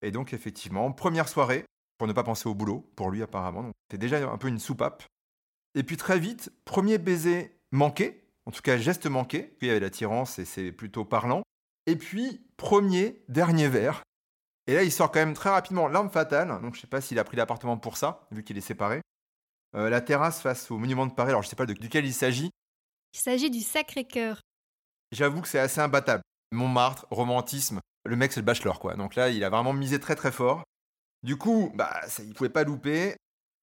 Et 0.02 0.12
donc, 0.12 0.34
effectivement, 0.34 0.92
première 0.92 1.30
soirée, 1.30 1.66
pour 1.98 2.08
ne 2.08 2.14
pas 2.14 2.24
penser 2.24 2.48
au 2.48 2.56
boulot, 2.56 2.92
pour 2.96 3.12
lui 3.12 3.24
apparemment. 3.24 3.64
Donc, 3.64 3.74
t'es 3.90 3.98
déjà 3.98 4.30
un 4.30 4.38
peu 4.38 4.48
une 4.48 4.60
soupape. 4.60 5.04
Et 5.76 5.84
puis 5.84 5.98
très 5.98 6.20
vite, 6.20 6.52
premier 6.66 6.98
baiser 6.98 7.60
manqué, 7.72 8.24
en 8.46 8.52
tout 8.52 8.62
cas 8.62 8.78
geste 8.78 9.06
manqué, 9.08 9.44
puis 9.44 9.68
il 9.68 9.68
y 9.68 9.72
avait 9.72 9.80
l'attirance 9.80 10.40
et 10.40 10.46
c'est 10.46 10.72
plutôt 10.72 11.06
parlant. 11.06 11.44
Et 11.86 11.96
puis, 11.96 12.46
premier, 12.58 13.24
dernier 13.30 13.68
verre. 13.68 14.04
Et 14.68 14.74
là, 14.74 14.84
il 14.84 14.92
sort 14.92 15.12
quand 15.12 15.20
même 15.20 15.34
très 15.34 15.50
rapidement 15.50 15.88
l'arme 15.88 16.10
fatale. 16.10 16.62
Donc, 16.62 16.76
je 16.76 16.82
sais 16.82 16.88
pas 16.88 17.00
s'il 17.00 17.20
a 17.20 17.24
pris 17.24 17.38
l'appartement 17.38 17.78
pour 17.78 17.96
ça, 17.96 18.28
vu 18.32 18.44
qu'il 18.44 18.58
est 18.58 18.62
séparé. 18.62 19.02
Euh, 19.76 19.90
la 19.90 20.02
terrasse 20.02 20.42
face 20.42 20.72
au 20.72 20.78
monument 20.78 21.06
de 21.06 21.14
Paris, 21.14 21.30
alors 21.30 21.44
je 21.44 21.50
sais 21.50 21.56
pas 21.56 21.66
de 21.66 21.74
duquel 21.74 22.06
il 22.06 22.14
s'agit. 22.14 22.52
Il 23.14 23.20
s'agit 23.20 23.50
du 23.50 23.62
Sacré-Cœur. 23.62 24.42
J'avoue 25.12 25.42
que 25.42 25.48
c'est 25.48 25.60
assez 25.60 25.80
imbattable. 25.80 26.24
Montmartre, 26.52 27.06
romantisme, 27.10 27.80
le 28.06 28.16
mec 28.16 28.32
c'est 28.32 28.40
le 28.40 28.46
bachelor 28.46 28.80
quoi. 28.80 28.96
Donc 28.96 29.16
là, 29.16 29.30
il 29.30 29.44
a 29.44 29.50
vraiment 29.50 29.74
misé 29.74 30.00
très 30.00 30.16
très 30.16 30.32
fort. 30.32 30.64
Du 31.24 31.38
coup, 31.38 31.72
bah, 31.76 32.02
il 32.20 32.34
pouvait 32.34 32.50
pas 32.50 32.64
louper. 32.64 33.16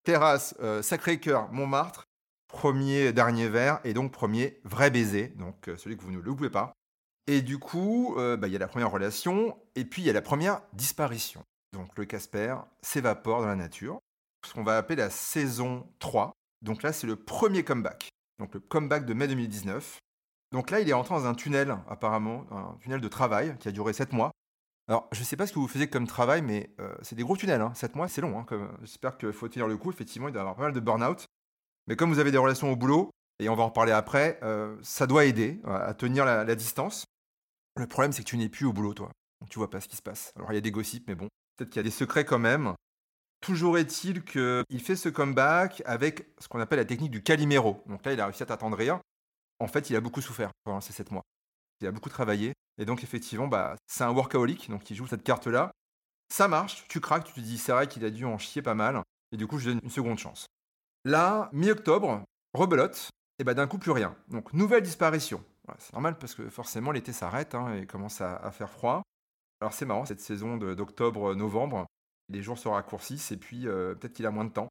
Terrasse, 0.05 0.55
euh, 0.61 0.83
Sacré-Cœur, 0.83 1.51
Montmartre, 1.51 2.05
premier 2.49 3.13
dernier 3.13 3.49
verre 3.49 3.81
et 3.85 3.95
donc 3.95 4.13
premier 4.13 4.61
vrai 4.65 4.91
baiser, 4.91 5.29
donc 5.29 5.69
euh, 5.69 5.77
celui 5.77 5.97
que 5.97 6.03
vous 6.03 6.13
ne 6.13 6.19
loupez 6.19 6.51
pas. 6.51 6.73
Et 7.27 7.41
du 7.41 7.59
coup, 7.59 8.15
euh, 8.19 8.37
bah, 8.37 8.49
il 8.49 8.53
y 8.53 8.57
a 8.57 8.59
la 8.59 8.69
première 8.69 8.91
relation 8.91 9.57
et 9.75 9.85
puis 9.85 10.03
il 10.03 10.05
y 10.05 10.11
a 10.11 10.13
la 10.13 10.23
première 10.23 10.61
disparition. 10.75 11.43
Donc 11.73 11.97
le 11.97 12.05
Casper 12.05 12.57
s'évapore 12.83 13.41
dans 13.41 13.49
la 13.49 13.57
nature, 13.57 13.99
ce 14.47 14.53
qu'on 14.53 14.63
va 14.63 14.77
appeler 14.77 14.97
la 14.97 15.11
saison 15.11 15.89
3. 16.01 16.33
Donc 16.63 16.83
là, 16.83 16.93
c'est 16.93 17.07
le 17.07 17.17
premier 17.17 17.65
comeback. 17.65 18.11
Donc 18.39 18.53
le 18.55 18.61
comeback 18.61 19.07
de 19.07 19.15
mai 19.15 19.27
2019. 19.27 19.99
Donc 20.53 20.71
là, 20.71 20.81
il 20.81 20.89
est 20.89 20.93
rentré 20.93 21.15
dans 21.15 21.27
un 21.27 21.35
tunnel, 21.35 21.77
apparemment, 21.89 22.45
un 22.51 22.77
tunnel 22.81 23.01
de 23.01 23.09
travail 23.09 23.57
qui 23.59 23.69
a 23.69 23.73
duré 23.73 23.93
7 23.93 24.13
mois. 24.13 24.31
Alors, 24.89 25.09
je 25.13 25.21
ne 25.21 25.25
sais 25.25 25.37
pas 25.37 25.47
ce 25.47 25.53
que 25.53 25.59
vous 25.59 25.69
faisiez 25.69 25.89
comme 25.89 26.07
travail, 26.07 26.43
mais 26.43 26.71
euh, 26.79 26.95
c'est 27.03 27.15
des 27.15 27.23
gros 27.23 27.37
tunnels. 27.37 27.61
Hein. 27.61 27.73
7 27.75 27.95
mois, 27.97 28.09
c'est 28.09 28.21
long. 28.21 28.39
Hein, 28.39 28.47
J'espère 28.83 29.17
qu'il 29.17 29.33
faut 29.33 29.49
tenir 29.49 29.67
le 29.67 29.77
coup. 29.77 29.91
Effectivement, 29.91 30.29
il 30.29 30.33
doit 30.33 30.41
y 30.41 30.43
avoir 30.43 30.57
pas 30.57 30.63
mal 30.63 30.73
de 30.73 30.81
burn-out. 30.81 31.27
Mais 31.87 31.97
comme 31.97 32.13
vous 32.13 32.19
avez 32.19 32.31
des 32.31 32.39
relations 32.39 32.71
au 32.71 32.77
boulot, 32.77 33.11
et 33.39 33.49
on 33.49 33.55
va 33.55 33.65
en 33.65 33.69
reparler 33.69 33.93
après, 33.93 34.39
euh, 34.43 34.77
ça 34.83 35.07
doit 35.07 35.25
aider 35.25 35.61
à 35.65 35.95
tenir 35.95 36.25
la, 36.25 36.55
distance. 36.55 37.05
Le 37.77 37.87
problème, 37.87 38.13
c'est 38.13 38.23
que 38.23 38.29
tu 38.29 38.37
n'es 38.37 38.49
plus 38.49 38.67
au 38.67 38.73
boulot, 38.73 38.95
toi. 38.95 39.11
Donc, 39.41 39.51
tu 39.51 39.59
vois 39.59 39.71
pas 39.71 39.81
ce 39.81 39.89
qui 39.89 39.97
se 39.97 40.03
passe. 40.03 40.33
Alors, 40.37 40.53
il 40.53 40.55
y 40.55 40.59
a 40.59 40.61
des 40.61 40.71
gossips, 40.71 41.09
mais 41.09 41.15
bon, 41.15 41.29
peut-être 41.57 41.71
qu'il 41.71 41.79
y 41.79 41.81
a 41.81 41.85
des 41.85 41.91
secrets 41.91 42.25
quand 42.25 42.39
même. 42.39 42.75
Toujours 43.41 43.77
est-il 43.77 44.25
qu'il 44.25 44.81
fait 44.81 44.97
ce 44.97 45.09
comeback 45.09 45.83
avec 45.85 46.27
ce 46.39 46.49
qu'on 46.49 46.61
appelle 46.61 46.79
la 46.79 46.85
technique 46.85 47.11
du 47.11 47.23
Calimero. 47.23 47.83
Donc 47.87 48.05
là, 48.05 48.13
il 48.13 48.21
a 48.21 48.27
réussi 48.27 48.43
à 48.43 48.47
t'attendrir. 48.47 49.01
En 49.59 49.67
fait, 49.67 49.91
il 49.91 49.97
a 49.97 50.01
beaucoup 50.01 50.23
souffert 50.23 50.51
pendant 50.65 50.81
ces 50.81 50.93
7 50.93 51.11
mois. 51.11 51.23
Il 51.85 51.89
a 51.89 51.93
beaucoup 51.93 52.09
travaillé. 52.09 52.55
Et 52.79 52.87
donc, 52.87 53.05
effectivement, 53.05 53.47
bah, 53.47 53.77
c'est 53.87 54.05
un 54.05 54.11
workaholic, 54.11 54.71
donc 54.71 54.91
il 54.91 54.97
joue 54.97 55.07
cette 55.07 55.23
carte-là. 55.23 55.71
Ça 56.33 56.49
marche, 56.49 56.87
tu 56.89 56.99
craques, 56.99 57.25
tu 57.25 57.35
te 57.35 57.41
dis, 57.41 57.59
c'est 57.59 57.73
vrai 57.73 57.87
qu'il 57.87 58.05
a 58.07 58.11
dû 58.11 58.25
en 58.25 58.39
chier 58.39 58.63
pas 58.63 58.75
mal. 58.75 59.03
Et 59.33 59.37
du 59.37 59.47
coup, 59.47 59.59
je 59.59 59.71
donne 59.71 59.81
une 59.83 59.91
seconde 59.91 60.19
chance. 60.19 60.47
Là, 61.05 61.51
mi-octobre, 61.53 62.25
rebelote, 62.55 63.11
et 63.39 63.45
bah 63.45 63.53
d'un 63.53 63.67
coup, 63.67 63.79
plus 63.79 63.91
rien. 63.91 64.17
Donc, 64.29 64.55
nouvelle 64.55 64.83
disparition. 64.83 65.45
c'est 65.79 65.93
normal 65.93 66.19
parce 66.19 66.35
que 66.35 66.49
forcément, 66.49 66.91
l'été 66.91 67.13
s'arrête 67.13 67.55
hein, 67.55 67.75
et 67.75 67.87
commence 67.87 68.23
à, 68.23 68.51
faire 68.51 68.71
froid. 68.71 69.03
Alors, 69.61 69.75
c'est 69.75 69.85
marrant, 69.85 70.07
cette 70.07 70.21
saison 70.21 70.57
d'octobre-novembre, 70.57 71.87
les 72.31 72.43
jours 72.43 72.59
se 72.59 72.69
raccourcissent 72.69 73.31
et 73.31 73.37
puis 73.37 73.69
euh, 73.69 73.95
peut-être 73.95 74.15
qu'il 74.15 74.27
a 74.27 74.31
moins 74.31 74.47
de 74.47 74.53
temps. 74.53 74.69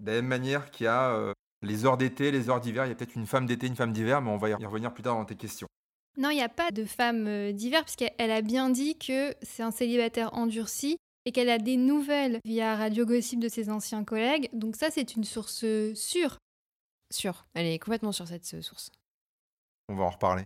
De 0.00 0.06
la 0.06 0.16
même 0.16 0.26
manière 0.26 0.70
qu'il 0.70 0.84
y 0.84 0.88
a 0.88 1.10
euh, 1.10 1.32
les 1.62 1.84
heures 1.84 1.98
d'été, 1.98 2.30
les 2.30 2.48
heures 2.48 2.60
d'hiver, 2.60 2.86
il 2.86 2.88
y 2.88 2.92
a 2.92 2.94
peut-être 2.94 3.14
une 3.14 3.26
femme 3.26 3.46
d'été, 3.46 3.66
une 3.66 3.76
femme 3.76 3.92
d'hiver, 3.92 4.22
mais 4.22 4.30
on 4.30 4.38
va 4.38 4.48
y 4.48 4.54
revenir 4.54 4.94
plus 4.94 5.02
tard 5.02 5.14
dans 5.14 5.24
tes 5.24 5.36
questions. 5.36 5.68
Non, 6.18 6.30
il 6.30 6.36
n'y 6.36 6.42
a 6.42 6.48
pas 6.48 6.70
de 6.70 6.84
femme 6.84 7.26
euh, 7.26 7.52
d'hiver, 7.52 7.84
puisqu'elle 7.84 8.30
a 8.30 8.40
bien 8.40 8.70
dit 8.70 8.96
que 8.96 9.34
c'est 9.42 9.62
un 9.62 9.70
célibataire 9.70 10.32
endurci 10.32 10.96
et 11.26 11.32
qu'elle 11.32 11.50
a 11.50 11.58
des 11.58 11.76
nouvelles 11.76 12.40
via 12.44 12.74
Radio 12.74 13.04
Gossip 13.04 13.38
de 13.38 13.48
ses 13.48 13.68
anciens 13.68 14.02
collègues. 14.02 14.48
Donc 14.54 14.76
ça, 14.76 14.90
c'est 14.90 15.14
une 15.16 15.24
source 15.24 15.62
euh, 15.64 15.94
sûre. 15.94 16.38
Sûre. 17.12 17.46
Elle 17.52 17.66
est 17.66 17.78
complètement 17.78 18.12
sur 18.12 18.26
cette 18.26 18.54
euh, 18.54 18.62
source. 18.62 18.90
On 19.88 19.94
va 19.94 20.04
en 20.04 20.10
reparler. 20.10 20.44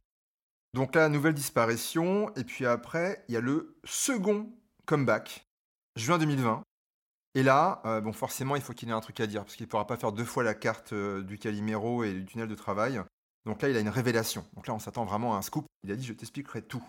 Donc 0.74 0.94
là, 0.96 1.08
nouvelle 1.08 1.34
disparition. 1.34 2.34
Et 2.34 2.42
puis 2.42 2.66
après, 2.66 3.24
il 3.28 3.34
y 3.34 3.36
a 3.36 3.40
le 3.40 3.76
second 3.84 4.50
comeback, 4.86 5.46
juin 5.94 6.18
2020. 6.18 6.62
Et 7.36 7.44
là, 7.44 7.80
bon, 8.02 8.12
forcément, 8.12 8.56
il 8.56 8.62
faut 8.62 8.72
qu'il 8.72 8.88
ait 8.88 8.92
un 8.92 9.00
truc 9.00 9.20
à 9.20 9.26
dire, 9.28 9.44
parce 9.44 9.54
qu'il 9.54 9.64
ne 9.64 9.70
pourra 9.70 9.86
pas 9.86 9.96
faire 9.96 10.10
deux 10.10 10.24
fois 10.24 10.42
la 10.42 10.54
carte 10.54 10.92
du 10.92 11.38
Calimero 11.38 12.02
et 12.02 12.12
du 12.12 12.24
tunnel 12.24 12.48
de 12.48 12.54
travail. 12.56 13.00
Donc 13.46 13.62
là, 13.62 13.68
il 13.68 13.76
a 13.76 13.80
une 13.80 13.88
révélation. 13.88 14.44
Donc 14.54 14.66
là, 14.66 14.74
on 14.74 14.78
s'attend 14.78 15.04
vraiment 15.04 15.34
à 15.34 15.38
un 15.38 15.42
scoop. 15.42 15.66
Il 15.82 15.92
a 15.92 15.96
dit, 15.96 16.04
je 16.04 16.12
t'expliquerai 16.12 16.62
tout. 16.62 16.84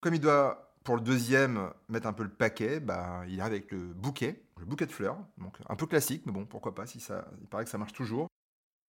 Comme 0.00 0.14
il 0.14 0.20
doit, 0.20 0.74
pour 0.84 0.96
le 0.96 1.00
deuxième, 1.00 1.70
mettre 1.88 2.06
un 2.06 2.12
peu 2.12 2.22
le 2.22 2.30
paquet, 2.30 2.80
bah, 2.80 3.22
il 3.28 3.40
arrive 3.40 3.54
avec 3.54 3.72
le 3.72 3.78
bouquet, 3.78 4.42
le 4.58 4.66
bouquet 4.66 4.86
de 4.86 4.92
fleurs. 4.92 5.18
Donc 5.38 5.56
un 5.68 5.76
peu 5.76 5.86
classique, 5.86 6.22
mais 6.26 6.32
bon, 6.32 6.46
pourquoi 6.46 6.74
pas, 6.74 6.86
si 6.86 7.00
ça, 7.00 7.26
il 7.40 7.48
paraît 7.48 7.64
que 7.64 7.70
ça 7.70 7.78
marche 7.78 7.92
toujours. 7.92 8.28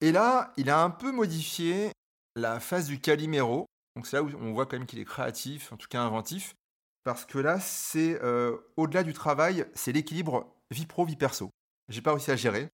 Et 0.01 0.12
là, 0.12 0.54
il 0.58 0.69
a 0.69 0.84
un 0.84 0.89
peu 0.89 1.12
modifié 1.12 1.91
la 2.36 2.60
phase 2.60 2.88
du 2.88 2.99
Calimero. 2.99 3.65
Donc 3.95 4.08
c'est 4.08 4.15
là 4.15 4.23
où 4.23 4.30
on 4.39 4.54
voit 4.54 4.65
quand 4.65 4.77
même 4.77 4.88
qu'il 4.88 4.99
est 4.99 5.06
créatif, 5.06 5.71
en 5.71 5.77
tout 5.77 5.88
cas 5.88 6.01
inventif. 6.01 6.56
Parce 7.04 7.25
que 7.25 7.39
là, 7.39 7.60
c'est 7.60 8.21
euh, 8.23 8.58
au-delà 8.77 9.04
du 9.04 9.13
travail, 9.13 9.65
c'est 9.73 9.91
l'équilibre 9.91 10.54
vie 10.71 10.86
pro, 10.86 11.06
vie 11.06 11.15
perso. 11.15 11.49
J'ai 11.89 12.01
pas 12.01 12.12
réussi 12.12 12.32
à 12.32 12.36
gérer. 12.36 12.69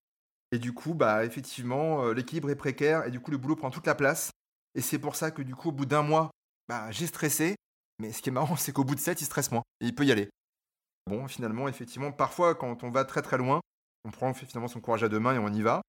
Et 0.52 0.58
du 0.58 0.72
coup, 0.72 0.94
bah, 0.94 1.24
effectivement, 1.24 2.04
euh, 2.04 2.14
l'équilibre 2.14 2.50
est 2.50 2.56
précaire 2.56 3.06
et 3.06 3.10
du 3.10 3.20
coup, 3.20 3.30
le 3.30 3.36
boulot 3.36 3.56
prend 3.56 3.70
toute 3.70 3.86
la 3.86 3.94
place. 3.94 4.30
Et 4.74 4.80
c'est 4.80 4.98
pour 4.98 5.16
ça 5.16 5.30
que 5.30 5.42
du 5.42 5.54
coup, 5.54 5.68
au 5.68 5.72
bout 5.72 5.86
d'un 5.86 6.02
mois, 6.02 6.30
bah, 6.68 6.90
j'ai 6.90 7.06
stressé. 7.06 7.56
Mais 7.98 8.12
ce 8.12 8.22
qui 8.22 8.28
est 8.28 8.32
marrant, 8.32 8.56
c'est 8.56 8.72
qu'au 8.72 8.84
bout 8.84 8.94
de 8.94 9.00
7, 9.00 9.20
il 9.20 9.24
stresse 9.24 9.50
moins. 9.50 9.62
Et 9.80 9.86
il 9.86 9.94
peut 9.94 10.04
y 10.04 10.12
aller. 10.12 10.28
Bon, 11.06 11.26
finalement, 11.26 11.68
effectivement, 11.68 12.12
parfois, 12.12 12.54
quand 12.54 12.84
on 12.84 12.90
va 12.90 13.04
très 13.04 13.22
très 13.22 13.38
loin, 13.38 13.60
on 14.04 14.10
prend 14.10 14.32
finalement 14.34 14.68
son 14.68 14.80
courage 14.80 15.04
à 15.04 15.08
deux 15.08 15.20
mains 15.20 15.34
et 15.34 15.38
on 15.38 15.48
y 15.48 15.62
va. 15.62 15.82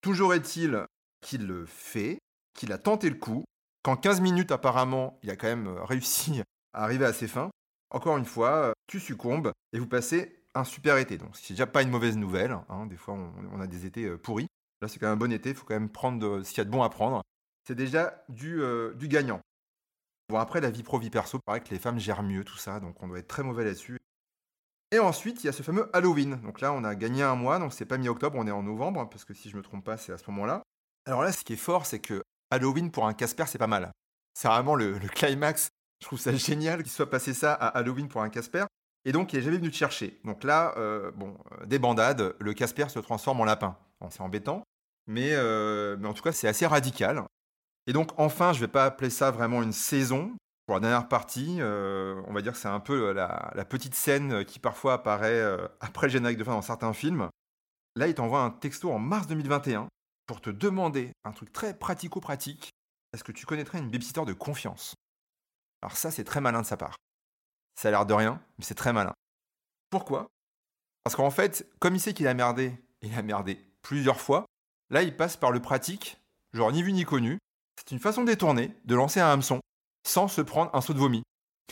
Toujours 0.00 0.34
est-il 0.34 0.84
qu'il 1.20 1.46
le 1.46 1.66
fait, 1.66 2.18
qu'il 2.54 2.72
a 2.72 2.78
tenté 2.78 3.08
le 3.10 3.16
coup, 3.16 3.44
qu'en 3.82 3.96
15 3.96 4.20
minutes, 4.20 4.52
apparemment, 4.52 5.18
il 5.22 5.30
a 5.30 5.36
quand 5.36 5.48
même 5.48 5.68
euh, 5.68 5.84
réussi 5.84 6.42
à 6.72 6.84
arriver 6.84 7.04
à 7.04 7.12
ses 7.12 7.28
fins. 7.28 7.50
Encore 7.90 8.16
une 8.16 8.24
fois, 8.24 8.50
euh, 8.50 8.72
tu 8.86 9.00
succombes 9.00 9.52
et 9.72 9.78
vous 9.78 9.86
passez 9.86 10.37
un 10.58 10.64
super 10.64 10.98
été. 10.98 11.18
Donc, 11.18 11.30
c'est 11.34 11.54
déjà 11.54 11.66
pas 11.66 11.82
une 11.82 11.90
mauvaise 11.90 12.16
nouvelle. 12.16 12.58
Hein. 12.68 12.86
Des 12.86 12.96
fois, 12.96 13.14
on, 13.14 13.60
a 13.60 13.66
des 13.66 13.86
étés 13.86 14.04
euh, 14.04 14.18
pourris. 14.18 14.48
Là, 14.80 14.88
c'est 14.88 14.98
quand 14.98 15.06
même 15.06 15.14
un 15.14 15.18
bon 15.18 15.32
été. 15.32 15.50
Il 15.50 15.54
faut 15.54 15.64
quand 15.64 15.74
même 15.74 15.88
prendre 15.88 16.42
ce 16.42 16.48
qu'il 16.50 16.58
y 16.58 16.60
a 16.60 16.64
de 16.64 16.70
bon 16.70 16.82
à 16.82 16.88
prendre. 16.88 17.22
C'est 17.66 17.74
déjà 17.74 18.24
du, 18.28 18.62
euh, 18.62 18.94
du 18.94 19.08
gagnant. 19.08 19.40
Bon, 20.28 20.38
après, 20.38 20.60
la 20.60 20.70
vie 20.70 20.82
pro, 20.82 20.98
vie 20.98 21.10
perso, 21.10 21.38
paraît 21.44 21.60
que 21.60 21.70
les 21.70 21.78
femmes 21.78 21.98
gèrent 21.98 22.22
mieux 22.22 22.44
tout 22.44 22.58
ça. 22.58 22.80
Donc, 22.80 23.02
on 23.02 23.08
doit 23.08 23.18
être 23.18 23.28
très 23.28 23.42
mauvais 23.42 23.64
là-dessus. 23.64 23.98
Et 24.90 24.98
ensuite, 24.98 25.42
il 25.42 25.46
y 25.46 25.50
a 25.50 25.52
ce 25.52 25.62
fameux 25.62 25.90
Halloween. 25.92 26.40
Donc 26.42 26.60
là, 26.60 26.72
on 26.72 26.82
a 26.84 26.94
gagné 26.94 27.22
un 27.22 27.34
mois. 27.34 27.58
Donc, 27.58 27.72
c'est 27.72 27.84
pas 27.84 27.98
mi-octobre, 27.98 28.38
on 28.38 28.46
est 28.46 28.52
en 28.52 28.62
novembre. 28.62 29.08
Parce 29.08 29.24
que 29.24 29.34
si 29.34 29.50
je 29.50 29.56
me 29.56 29.62
trompe 29.62 29.84
pas, 29.84 29.96
c'est 29.96 30.12
à 30.12 30.18
ce 30.18 30.30
moment-là. 30.30 30.62
Alors 31.06 31.22
là, 31.22 31.32
ce 31.32 31.44
qui 31.44 31.54
est 31.54 31.56
fort, 31.56 31.86
c'est 31.86 32.00
que 32.00 32.22
Halloween 32.50 32.90
pour 32.90 33.06
un 33.06 33.14
Casper, 33.14 33.44
c'est 33.46 33.58
pas 33.58 33.66
mal. 33.66 33.92
C'est 34.34 34.48
vraiment 34.48 34.74
le, 34.74 34.98
le 34.98 35.08
climax. 35.08 35.68
Je 36.00 36.06
trouve 36.06 36.18
ça 36.18 36.34
génial 36.34 36.82
qu'il 36.82 36.92
soit 36.92 37.10
passé 37.10 37.34
ça 37.34 37.52
à 37.52 37.68
Halloween 37.68 38.08
pour 38.08 38.22
un 38.22 38.30
Casper. 38.30 38.64
Et 39.04 39.12
donc, 39.12 39.32
il 39.32 39.36
n'est 39.36 39.42
jamais 39.42 39.58
venu 39.58 39.70
te 39.70 39.76
chercher. 39.76 40.20
Donc 40.24 40.44
là, 40.44 40.74
euh, 40.76 41.10
bon, 41.12 41.36
euh, 41.52 41.66
des 41.66 41.78
bandades, 41.78 42.34
le 42.38 42.52
Casper 42.52 42.88
se 42.88 42.98
transforme 42.98 43.40
en 43.40 43.44
lapin. 43.44 43.76
c'est 44.10 44.20
embêtant, 44.20 44.62
mais, 45.06 45.30
euh, 45.32 45.96
mais 45.98 46.08
en 46.08 46.14
tout 46.14 46.22
cas, 46.22 46.32
c'est 46.32 46.48
assez 46.48 46.66
radical. 46.66 47.24
Et 47.86 47.92
donc, 47.92 48.10
enfin, 48.18 48.52
je 48.52 48.58
ne 48.58 48.66
vais 48.66 48.72
pas 48.72 48.84
appeler 48.84 49.10
ça 49.10 49.30
vraiment 49.30 49.62
une 49.62 49.72
saison. 49.72 50.32
Pour 50.66 50.74
la 50.74 50.80
dernière 50.80 51.08
partie, 51.08 51.60
on 51.62 52.32
va 52.34 52.42
dire 52.42 52.52
que 52.52 52.58
c'est 52.58 52.68
un 52.68 52.80
peu 52.80 53.12
la, 53.12 53.50
la, 53.54 53.64
petite 53.64 53.94
scène 53.94 54.44
qui 54.44 54.58
parfois 54.58 54.92
apparaît 54.92 55.42
après 55.80 56.08
le 56.08 56.12
générique 56.12 56.36
de 56.36 56.44
fin 56.44 56.52
dans 56.52 56.60
certains 56.60 56.92
films. 56.92 57.30
Là, 57.96 58.06
il 58.06 58.14
t'envoie 58.14 58.42
un 58.42 58.50
texto 58.50 58.92
en 58.92 58.98
mars 58.98 59.26
2021 59.28 59.88
pour 60.26 60.42
te 60.42 60.50
demander 60.50 61.12
un 61.24 61.32
truc 61.32 61.54
très 61.54 61.72
pratico-pratique. 61.72 62.68
Est-ce 63.14 63.24
que 63.24 63.32
tu 63.32 63.46
connaîtrais 63.46 63.78
une 63.78 63.90
babysitter 63.90 64.26
de 64.26 64.34
confiance? 64.34 64.94
Alors 65.80 65.96
ça, 65.96 66.10
c'est 66.10 66.24
très 66.24 66.42
malin 66.42 66.60
de 66.60 66.66
sa 66.66 66.76
part. 66.76 66.96
Ça 67.78 67.86
a 67.86 67.90
l'air 67.92 68.06
de 68.06 68.12
rien, 68.12 68.42
mais 68.58 68.64
c'est 68.64 68.74
très 68.74 68.92
malin. 68.92 69.14
Pourquoi? 69.88 70.26
Parce 71.04 71.14
qu'en 71.14 71.30
fait, 71.30 71.64
comme 71.78 71.94
il 71.94 72.00
sait 72.00 72.12
qu'il 72.12 72.26
a 72.26 72.34
merdé, 72.34 72.72
il 73.02 73.14
a 73.14 73.22
merdé 73.22 73.54
plusieurs 73.82 74.20
fois, 74.20 74.46
là 74.90 75.04
il 75.04 75.16
passe 75.16 75.36
par 75.36 75.52
le 75.52 75.62
pratique, 75.62 76.18
genre 76.52 76.72
ni 76.72 76.82
vu 76.82 76.92
ni 76.92 77.04
connu. 77.04 77.38
C'est 77.76 77.92
une 77.92 78.00
façon 78.00 78.24
détournée 78.24 78.74
de 78.84 78.96
lancer 78.96 79.20
un 79.20 79.30
hameçon 79.30 79.60
sans 80.04 80.26
se 80.26 80.40
prendre 80.40 80.74
un 80.74 80.80
saut 80.80 80.92
de 80.92 80.98
vomi. 80.98 81.22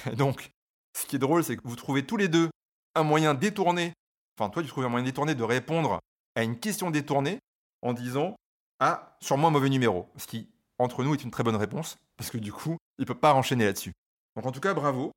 Donc, 0.17 0.53
ce 0.97 1.07
qui 1.07 1.17
est 1.17 1.19
drôle, 1.19 1.43
c'est 1.43 1.57
que 1.57 1.67
vous 1.67 1.75
trouvez 1.75 2.07
tous 2.07 2.17
les 2.17 2.29
deux 2.29 2.51
un 2.95 3.03
moyen 3.03 3.35
détourné 3.35 3.93
Enfin, 4.39 4.49
toi, 4.49 4.63
tu 4.63 4.69
trouves 4.69 4.85
un 4.85 4.89
moyen 4.89 5.05
détourné 5.05 5.35
de 5.35 5.43
répondre 5.43 5.99
à 6.37 6.45
une 6.45 6.61
question 6.61 6.93
détournée 6.93 7.41
en 7.83 7.95
disant 7.95 8.37
Ah, 8.79 9.17
sûrement 9.21 9.49
un 9.49 9.51
mauvais 9.51 9.71
numéro. 9.71 10.09
Ce 10.19 10.29
qui, 10.29 10.49
entre 10.79 11.03
nous, 11.03 11.15
est 11.15 11.25
une 11.25 11.33
très 11.33 11.43
bonne 11.43 11.57
réponse, 11.57 11.99
parce 12.17 12.31
que 12.31 12.39
du 12.39 12.53
coup, 12.53 12.77
il 12.99 13.03
ne 13.03 13.07
peut 13.07 13.19
pas 13.19 13.35
enchaîner 13.35 13.65
là-dessus. 13.65 13.93
Donc, 14.37 14.47
en 14.47 14.53
tout 14.53 14.61
cas, 14.61 14.73
bravo. 14.73 15.11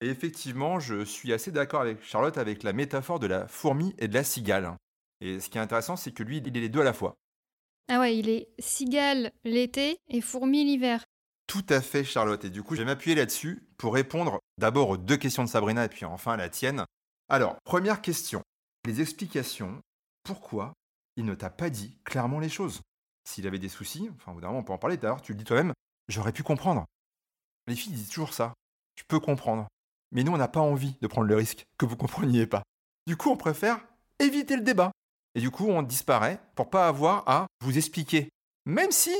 Et 0.00 0.08
effectivement, 0.08 0.80
je 0.80 1.04
suis 1.04 1.32
assez 1.32 1.52
d'accord 1.52 1.82
avec 1.82 2.02
Charlotte 2.02 2.38
avec 2.38 2.62
la 2.62 2.72
métaphore 2.72 3.18
de 3.18 3.26
la 3.26 3.46
fourmi 3.46 3.94
et 3.98 4.08
de 4.08 4.14
la 4.14 4.24
cigale. 4.24 4.76
Et 5.20 5.40
ce 5.40 5.50
qui 5.50 5.58
est 5.58 5.60
intéressant, 5.60 5.96
c'est 5.96 6.12
que 6.12 6.22
lui, 6.22 6.38
il 6.38 6.56
est 6.56 6.60
les 6.60 6.68
deux 6.68 6.80
à 6.80 6.84
la 6.84 6.94
fois. 6.94 7.16
Ah 7.88 8.00
ouais, 8.00 8.16
il 8.16 8.28
est 8.28 8.48
cigale 8.58 9.32
l'été 9.44 9.98
et 10.08 10.20
fourmi 10.20 10.64
l'hiver. 10.64 11.04
Tout 11.46 11.66
à 11.68 11.80
fait, 11.80 12.04
Charlotte. 12.04 12.44
Et 12.44 12.50
du 12.50 12.62
coup, 12.62 12.76
je 12.76 12.80
vais 12.80 12.86
m'appuyer 12.86 13.16
là-dessus 13.16 13.68
pour 13.76 13.92
répondre 13.92 14.38
d'abord 14.56 14.90
aux 14.90 14.96
deux 14.96 15.16
questions 15.16 15.44
de 15.44 15.48
Sabrina 15.48 15.84
et 15.84 15.88
puis 15.88 16.04
enfin 16.04 16.32
à 16.32 16.36
la 16.36 16.48
tienne. 16.48 16.84
Alors, 17.28 17.56
première 17.64 18.00
question. 18.00 18.42
Les 18.86 19.00
explications. 19.00 19.80
Pourquoi 20.22 20.72
il 21.16 21.24
ne 21.24 21.34
t'a 21.34 21.50
pas 21.50 21.68
dit 21.68 21.98
clairement 22.04 22.38
les 22.38 22.48
choses? 22.48 22.80
S'il 23.28 23.46
avait 23.46 23.58
des 23.58 23.68
soucis, 23.68 24.08
enfin, 24.14 24.32
évidemment, 24.32 24.58
on 24.58 24.62
peut 24.62 24.72
en 24.72 24.78
parler 24.78 24.96
d'ailleurs, 24.96 25.20
tu 25.20 25.32
le 25.32 25.38
dis 25.38 25.44
toi-même, 25.44 25.72
j'aurais 26.08 26.32
pu 26.32 26.42
comprendre. 26.42 26.86
Les 27.66 27.76
filles 27.76 27.92
disent 27.92 28.08
toujours 28.08 28.32
ça. 28.32 28.54
Je 28.96 29.02
peux 29.06 29.20
comprendre. 29.20 29.66
Mais 30.12 30.24
nous, 30.24 30.32
on 30.32 30.38
n'a 30.38 30.48
pas 30.48 30.60
envie 30.60 30.96
de 31.00 31.06
prendre 31.06 31.28
le 31.28 31.36
risque 31.36 31.66
que 31.78 31.86
vous 31.86 31.96
compreniez 31.96 32.46
pas. 32.46 32.62
Du 33.06 33.16
coup, 33.16 33.30
on 33.30 33.36
préfère 33.36 33.80
éviter 34.18 34.56
le 34.56 34.62
débat. 34.62 34.90
Et 35.34 35.40
du 35.40 35.50
coup, 35.50 35.66
on 35.68 35.82
disparaît 35.82 36.40
pour 36.54 36.70
pas 36.70 36.88
avoir 36.88 37.28
à 37.28 37.46
vous 37.62 37.76
expliquer. 37.76 38.28
Même 38.66 38.90
si, 38.90 39.14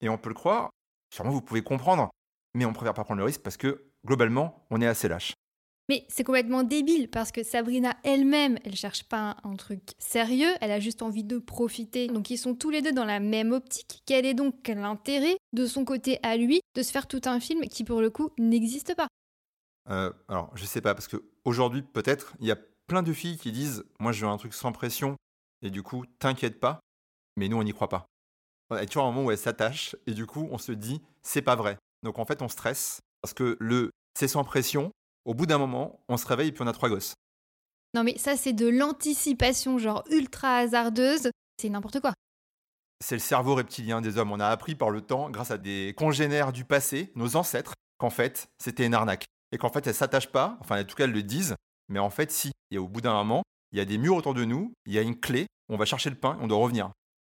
et 0.00 0.08
on 0.08 0.18
peut 0.18 0.28
le 0.28 0.34
croire, 0.34 0.70
sûrement 1.12 1.30
vous 1.30 1.40
pouvez 1.40 1.62
comprendre, 1.62 2.10
mais 2.54 2.64
on 2.64 2.72
préfère 2.72 2.94
pas 2.94 3.04
prendre 3.04 3.18
le 3.18 3.24
risque 3.24 3.42
parce 3.42 3.56
que 3.56 3.84
globalement, 4.06 4.66
on 4.70 4.80
est 4.80 4.86
assez 4.86 5.08
lâche. 5.08 5.34
Mais 5.88 6.06
c'est 6.08 6.24
complètement 6.24 6.62
débile 6.62 7.10
parce 7.10 7.30
que 7.30 7.42
Sabrina 7.42 7.94
elle-même, 8.04 8.58
elle 8.64 8.76
cherche 8.76 9.04
pas 9.04 9.36
un 9.44 9.54
truc 9.54 9.82
sérieux, 9.98 10.50
elle 10.62 10.70
a 10.70 10.80
juste 10.80 11.02
envie 11.02 11.24
de 11.24 11.38
profiter. 11.38 12.06
Donc 12.06 12.30
ils 12.30 12.38
sont 12.38 12.54
tous 12.54 12.70
les 12.70 12.80
deux 12.80 12.92
dans 12.92 13.04
la 13.04 13.20
même 13.20 13.52
optique. 13.52 14.02
Quel 14.06 14.24
est 14.24 14.32
donc 14.32 14.66
l'intérêt 14.68 15.36
de 15.52 15.66
son 15.66 15.84
côté 15.84 16.18
à 16.22 16.38
lui 16.38 16.60
de 16.74 16.82
se 16.82 16.90
faire 16.90 17.06
tout 17.06 17.20
un 17.26 17.38
film 17.38 17.62
qui 17.68 17.84
pour 17.84 18.00
le 18.00 18.08
coup 18.08 18.30
n'existe 18.38 18.94
pas? 18.94 19.08
Euh, 19.90 20.12
Alors 20.28 20.50
je 20.54 20.64
sais 20.64 20.80
pas 20.80 20.94
parce 20.94 21.08
que 21.08 21.22
aujourd'hui 21.44 21.82
peut-être 21.82 22.34
il 22.40 22.46
y 22.46 22.52
a 22.52 22.58
plein 22.86 23.02
de 23.02 23.12
filles 23.12 23.38
qui 23.38 23.52
disent 23.52 23.84
moi 23.98 24.12
je 24.12 24.24
veux 24.24 24.30
un 24.30 24.36
truc 24.36 24.54
sans 24.54 24.72
pression 24.72 25.16
et 25.62 25.70
du 25.70 25.82
coup 25.82 26.04
t'inquiète 26.18 26.60
pas, 26.60 26.80
mais 27.36 27.48
nous 27.48 27.56
on 27.56 27.62
n'y 27.62 27.72
croit 27.72 27.88
pas. 27.88 28.06
Y 28.70 28.76
a 28.76 28.86
toujours 28.86 29.04
un 29.04 29.12
moment 29.12 29.26
où 29.26 29.30
elle 29.30 29.38
s'attache 29.38 29.96
et 30.06 30.12
du 30.12 30.26
coup 30.26 30.48
on 30.50 30.58
se 30.58 30.72
dit 30.72 31.00
c'est 31.22 31.42
pas 31.42 31.56
vrai. 31.56 31.78
Donc 32.02 32.18
en 32.18 32.24
fait 32.24 32.42
on 32.42 32.48
stresse 32.48 33.00
parce 33.22 33.34
que 33.34 33.56
le 33.60 33.90
c'est 34.18 34.28
sans 34.28 34.44
pression, 34.44 34.92
au 35.24 35.34
bout 35.34 35.46
d'un 35.46 35.58
moment, 35.58 36.04
on 36.08 36.16
se 36.16 36.26
réveille 36.26 36.48
et 36.48 36.52
puis 36.52 36.62
on 36.62 36.66
a 36.66 36.72
trois 36.72 36.88
gosses. 36.88 37.14
Non 37.94 38.04
mais 38.04 38.16
ça 38.18 38.36
c'est 38.36 38.52
de 38.52 38.68
l'anticipation 38.68 39.78
genre 39.78 40.04
ultra 40.10 40.58
hasardeuse, 40.58 41.30
c'est 41.60 41.68
n'importe 41.68 42.00
quoi. 42.00 42.12
C'est 43.00 43.16
le 43.16 43.20
cerveau 43.20 43.54
reptilien 43.54 44.00
des 44.00 44.18
hommes. 44.18 44.32
On 44.32 44.40
a 44.40 44.46
appris 44.46 44.74
par 44.74 44.90
le 44.90 45.00
temps, 45.00 45.30
grâce 45.30 45.50
à 45.50 45.58
des 45.58 45.94
congénères 45.96 46.52
du 46.52 46.64
passé, 46.64 47.12
nos 47.16 47.36
ancêtres, 47.36 47.74
qu'en 47.98 48.10
fait 48.10 48.46
c'était 48.58 48.86
une 48.86 48.94
arnaque. 48.94 49.24
Et 49.54 49.58
qu'en 49.58 49.70
fait 49.70 49.86
elles 49.86 49.94
s'attachent 49.94 50.32
pas, 50.32 50.58
enfin 50.60 50.80
en 50.80 50.84
tout 50.84 50.96
cas 50.96 51.04
elles 51.04 51.12
le 51.12 51.22
disent, 51.22 51.54
mais 51.88 52.00
en 52.00 52.10
fait 52.10 52.32
si. 52.32 52.50
Et 52.70 52.78
au 52.78 52.88
bout 52.88 53.00
d'un 53.00 53.14
moment, 53.14 53.42
il 53.72 53.78
y 53.78 53.80
a 53.80 53.84
des 53.84 53.98
murs 53.98 54.16
autour 54.16 54.34
de 54.34 54.44
nous, 54.44 54.72
il 54.84 54.92
y 54.92 54.98
a 54.98 55.02
une 55.02 55.18
clé, 55.18 55.46
on 55.68 55.76
va 55.76 55.84
chercher 55.84 56.10
le 56.10 56.16
pain, 56.16 56.36
on 56.40 56.48
doit 56.48 56.58
revenir. 56.58 56.90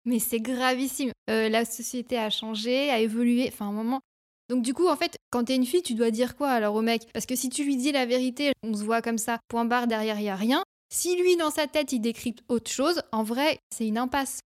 Mais 0.05 0.19
c'est 0.19 0.39
gravissime. 0.39 1.11
Euh, 1.29 1.49
la 1.49 1.65
société 1.65 2.17
a 2.17 2.29
changé, 2.29 2.89
a 2.89 2.99
évolué. 2.99 3.49
Enfin, 3.51 3.67
un 3.67 3.71
moment, 3.71 4.01
donc 4.49 4.61
du 4.61 4.73
coup, 4.73 4.87
en 4.87 4.95
fait, 4.95 5.17
quand 5.31 5.45
t'es 5.45 5.55
une 5.55 5.65
fille, 5.65 5.81
tu 5.81 5.95
dois 5.95 6.11
dire 6.11 6.35
quoi 6.35 6.49
alors 6.51 6.75
au 6.75 6.81
mec? 6.81 7.07
Parce 7.13 7.25
que 7.25 7.35
si 7.35 7.49
tu 7.49 7.63
lui 7.63 7.75
dis 7.75 7.91
la 7.91 8.05
vérité, 8.05 8.53
on 8.63 8.73
se 8.73 8.83
voit 8.83 9.01
comme 9.01 9.17
ça, 9.17 9.39
point 9.47 9.65
barre, 9.65 9.87
derrière, 9.87 10.19
il 10.19 10.25
y 10.25 10.29
a 10.29 10.35
rien. 10.35 10.63
Si 10.93 11.19
lui, 11.19 11.35
dans 11.35 11.49
sa 11.49 11.67
tête, 11.67 11.91
il 11.91 11.99
décrypte 11.99 12.43
autre 12.47 12.69
chose, 12.69 13.01
en 13.11 13.23
vrai, 13.23 13.57
c'est 13.75 13.87
une 13.87 13.97
impasse. 13.97 14.39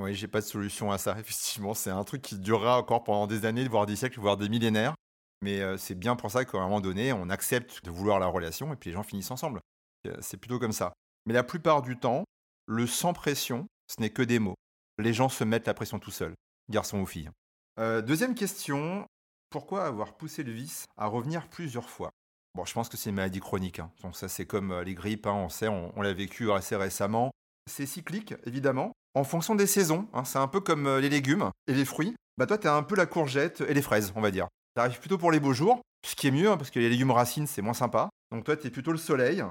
Oui, 0.00 0.14
j'ai 0.14 0.28
pas 0.28 0.40
de 0.40 0.46
solution 0.46 0.90
à 0.90 0.98
ça, 0.98 1.16
effectivement. 1.20 1.74
C'est 1.74 1.90
un 1.90 2.04
truc 2.04 2.22
qui 2.22 2.38
durera 2.38 2.78
encore 2.78 3.04
pendant 3.04 3.26
des 3.26 3.44
années, 3.44 3.68
voire 3.68 3.86
des 3.86 3.96
siècles, 3.96 4.20
voire 4.20 4.36
des 4.36 4.48
millénaires. 4.48 4.94
Mais 5.42 5.60
euh, 5.60 5.76
c'est 5.76 5.94
bien 5.94 6.16
pour 6.16 6.30
ça 6.30 6.44
qu'à 6.44 6.58
un 6.58 6.62
moment 6.62 6.80
donné, 6.80 7.12
on 7.12 7.30
accepte 7.30 7.84
de 7.84 7.90
vouloir 7.90 8.18
la 8.18 8.26
relation 8.26 8.72
et 8.72 8.76
puis 8.76 8.90
les 8.90 8.94
gens 8.94 9.02
finissent 9.02 9.30
ensemble. 9.30 9.60
Euh, 10.06 10.16
c'est 10.20 10.36
plutôt 10.36 10.58
comme 10.58 10.72
ça. 10.72 10.92
Mais 11.26 11.34
la 11.34 11.44
plupart 11.44 11.82
du 11.82 11.98
temps, 11.98 12.24
le 12.66 12.86
sans 12.86 13.12
pression, 13.12 13.66
ce 13.86 14.00
n'est 14.00 14.10
que 14.10 14.22
des 14.22 14.38
mots. 14.38 14.56
Les 14.98 15.12
gens 15.12 15.28
se 15.28 15.44
mettent 15.44 15.66
la 15.66 15.74
pression 15.74 15.98
tout 15.98 16.10
seuls, 16.10 16.34
garçons 16.70 16.98
ou 16.98 17.06
filles. 17.06 17.30
Euh, 17.78 18.02
deuxième 18.02 18.34
question, 18.34 19.06
pourquoi 19.50 19.84
avoir 19.84 20.16
poussé 20.16 20.42
le 20.42 20.52
vice 20.52 20.86
à 20.96 21.06
revenir 21.06 21.48
plusieurs 21.48 21.88
fois? 21.88 22.10
Bon, 22.54 22.64
je 22.64 22.72
pense 22.72 22.88
que 22.88 22.96
c'est 22.96 23.10
une 23.10 23.16
maladie 23.16 23.40
chronique. 23.40 23.78
Hein. 23.78 23.92
Donc 24.02 24.16
ça, 24.16 24.28
c'est 24.28 24.46
comme 24.46 24.80
les 24.80 24.94
grippes, 24.94 25.26
hein, 25.26 25.34
on 25.34 25.48
sait, 25.48 25.68
on, 25.68 26.02
l'a 26.02 26.12
vécu 26.12 26.50
assez 26.50 26.74
récemment. 26.74 27.30
C'est 27.70 27.86
cyclique, 27.86 28.34
évidemment, 28.44 28.92
en 29.14 29.22
fonction 29.22 29.54
des 29.54 29.68
saisons. 29.68 30.08
Hein. 30.12 30.24
c'est 30.24 30.38
un 30.38 30.48
peu 30.48 30.60
comme 30.60 30.98
les 30.98 31.08
légumes 31.08 31.50
et 31.68 31.74
les 31.74 31.84
fruits. 31.84 32.16
Bah 32.36 32.46
toi, 32.46 32.58
t'es 32.58 32.68
un 32.68 32.82
peu 32.82 32.96
la 32.96 33.06
courgette 33.06 33.60
et 33.60 33.74
les 33.74 33.82
fraises, 33.82 34.12
on 34.16 34.20
va 34.20 34.30
dire. 34.30 34.48
T'arrives 34.78 35.00
plutôt 35.00 35.18
pour 35.18 35.32
les 35.32 35.40
beaux 35.40 35.52
jours, 35.52 35.80
ce 36.06 36.14
qui 36.14 36.28
est 36.28 36.30
mieux, 36.30 36.56
parce 36.56 36.70
que 36.70 36.78
les 36.78 36.88
légumes 36.88 37.10
racines, 37.10 37.48
c'est 37.48 37.62
moins 37.62 37.74
sympa. 37.74 38.10
Donc 38.30 38.44
toi, 38.44 38.56
t'es 38.56 38.70
plutôt 38.70 38.92
le 38.92 38.98
soleil. 38.98 39.42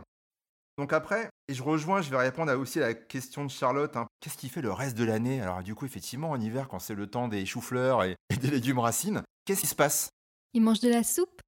Donc 0.77 0.93
après, 0.93 1.27
et 1.49 1.53
je 1.53 1.61
rejoins, 1.61 2.01
je 2.01 2.09
vais 2.09 2.15
répondre 2.15 2.49
à 2.49 2.57
aussi 2.57 2.79
à 2.79 2.87
la 2.87 2.93
question 2.93 3.43
de 3.43 3.51
Charlotte. 3.51 3.93
Qu'est-ce 4.21 4.37
qui 4.37 4.47
fait 4.47 4.61
le 4.61 4.71
reste 4.71 4.97
de 4.97 5.03
l'année? 5.03 5.41
Alors 5.41 5.63
du 5.63 5.75
coup, 5.75 5.85
effectivement, 5.85 6.29
en 6.29 6.39
hiver, 6.39 6.69
quand 6.69 6.79
c'est 6.79 6.95
le 6.95 7.07
temps 7.07 7.27
des 7.27 7.45
choux-fleurs 7.45 8.05
et 8.05 8.15
des 8.39 8.49
légumes 8.49 8.79
racines, 8.79 9.21
Qu'est-ce 9.43 9.59
qui 9.59 9.67
se 9.67 9.75
passe? 9.75 10.11
Il 10.53 10.61
mange 10.61 10.79
de 10.79 10.87
la 10.87 11.03
soupe? 11.03 11.41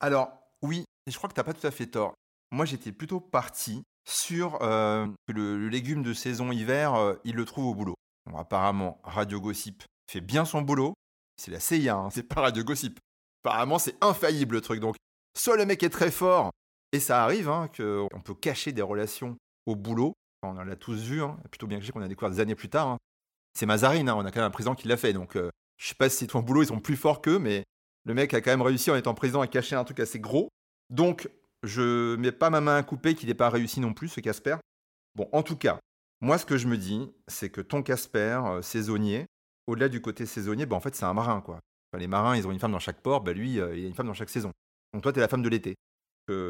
Alors, 0.00 0.32
oui, 0.62 0.84
et 1.06 1.12
je 1.12 1.16
crois 1.16 1.28
que 1.28 1.34
tu 1.34 1.40
n'as 1.40 1.44
pas 1.44 1.54
tout 1.54 1.68
à 1.68 1.70
fait 1.70 1.86
tort. 1.86 2.14
Moi, 2.50 2.64
j'étais 2.64 2.90
plutôt 2.90 3.20
parti 3.20 3.84
sur 4.08 4.60
euh, 4.62 5.06
le, 5.28 5.68
légume 5.68 6.02
de 6.02 6.14
saison 6.14 6.50
hiver, 6.50 6.94
euh, 6.94 7.14
il 7.22 7.36
le 7.36 7.44
trouve 7.44 7.66
au 7.66 7.74
boulot. 7.76 7.94
apparemment, 8.36 9.00
Radio 9.04 9.40
Gossip 9.40 9.84
fait 10.10 10.20
bien 10.20 10.44
son 10.44 10.62
boulot. 10.62 10.94
C'est 11.40 11.50
la 11.50 11.60
CIA, 11.60 11.96
hein, 11.96 12.10
c'est 12.10 12.24
pas 12.24 12.42
Radio 12.42 12.64
Gossip. 12.64 12.98
Apparemment, 13.44 13.78
c'est 13.78 13.96
infaillible 14.00 14.56
le 14.56 14.60
truc. 14.60 14.80
Donc, 14.80 14.96
soit 15.36 15.56
le 15.56 15.64
mec 15.64 15.82
est 15.82 15.88
très 15.88 16.10
fort, 16.10 16.50
et 16.92 17.00
ça 17.00 17.22
arrive 17.22 17.48
hein, 17.48 17.68
qu'on 17.76 18.20
peut 18.24 18.34
cacher 18.34 18.72
des 18.72 18.82
relations 18.82 19.36
au 19.66 19.76
boulot. 19.76 20.14
On 20.42 20.52
l'a 20.52 20.76
tous 20.76 21.00
vu, 21.00 21.22
hein, 21.22 21.36
plutôt 21.50 21.66
bien 21.66 21.80
que 21.80 21.90
qu'on 21.90 22.02
a 22.02 22.08
découvert 22.08 22.30
des 22.30 22.40
années 22.40 22.54
plus 22.54 22.68
tard. 22.68 22.98
C'est 23.54 23.66
Mazarine, 23.66 24.10
on 24.10 24.24
a 24.24 24.30
quand 24.30 24.40
même 24.40 24.46
un 24.46 24.50
président 24.50 24.74
qui 24.74 24.88
l'a 24.88 24.96
fait. 24.96 25.12
Donc, 25.12 25.36
euh, 25.36 25.50
je 25.78 25.88
sais 25.88 25.94
pas 25.94 26.08
si 26.08 26.26
ton 26.26 26.40
boulot, 26.40 26.62
ils 26.62 26.68
sont 26.68 26.80
plus 26.80 26.96
forts 26.96 27.20
qu'eux, 27.20 27.38
mais 27.38 27.64
le 28.04 28.14
mec 28.14 28.34
a 28.34 28.40
quand 28.40 28.50
même 28.50 28.62
réussi 28.62 28.90
en 28.90 28.96
étant 28.96 29.14
président 29.14 29.40
à 29.40 29.46
cacher 29.46 29.76
un 29.76 29.84
truc 29.84 30.00
assez 30.00 30.20
gros. 30.20 30.48
Donc, 30.90 31.28
je 31.62 32.16
mets 32.16 32.32
pas 32.32 32.50
ma 32.50 32.60
main 32.60 32.76
à 32.76 32.82
couper 32.82 33.14
qu'il 33.14 33.28
n'ait 33.28 33.34
pas 33.34 33.50
réussi 33.50 33.80
non 33.80 33.92
plus, 33.92 34.08
ce 34.08 34.20
Casper. 34.20 34.56
Bon, 35.14 35.28
en 35.32 35.42
tout 35.42 35.56
cas, 35.56 35.78
moi, 36.20 36.38
ce 36.38 36.46
que 36.46 36.56
je 36.56 36.68
me 36.68 36.76
dis, 36.76 37.10
c'est 37.26 37.50
que 37.50 37.60
ton 37.60 37.82
Casper, 37.82 38.40
euh, 38.44 38.62
saisonnier, 38.62 39.26
au-delà 39.68 39.88
du 39.88 40.00
côté 40.00 40.26
saisonnier, 40.26 40.66
bah, 40.66 40.76
en 40.76 40.80
fait, 40.80 40.94
c'est 40.94 41.04
un 41.04 41.14
marin, 41.14 41.40
quoi. 41.40 41.60
les 41.96 42.06
marins, 42.06 42.36
ils 42.36 42.46
ont 42.46 42.50
une 42.50 42.58
femme 42.58 42.72
dans 42.72 42.78
chaque 42.78 43.00
port, 43.00 43.20
bah, 43.20 43.32
lui, 43.32 43.60
euh, 43.60 43.76
il 43.76 43.84
a 43.84 43.88
une 43.88 43.94
femme 43.94 44.06
dans 44.06 44.14
chaque 44.14 44.30
saison. 44.30 44.50
Donc, 44.92 45.02
toi, 45.02 45.12
t'es 45.12 45.20
la 45.20 45.28
femme 45.28 45.42
de 45.42 45.48
l'été. 45.48 45.76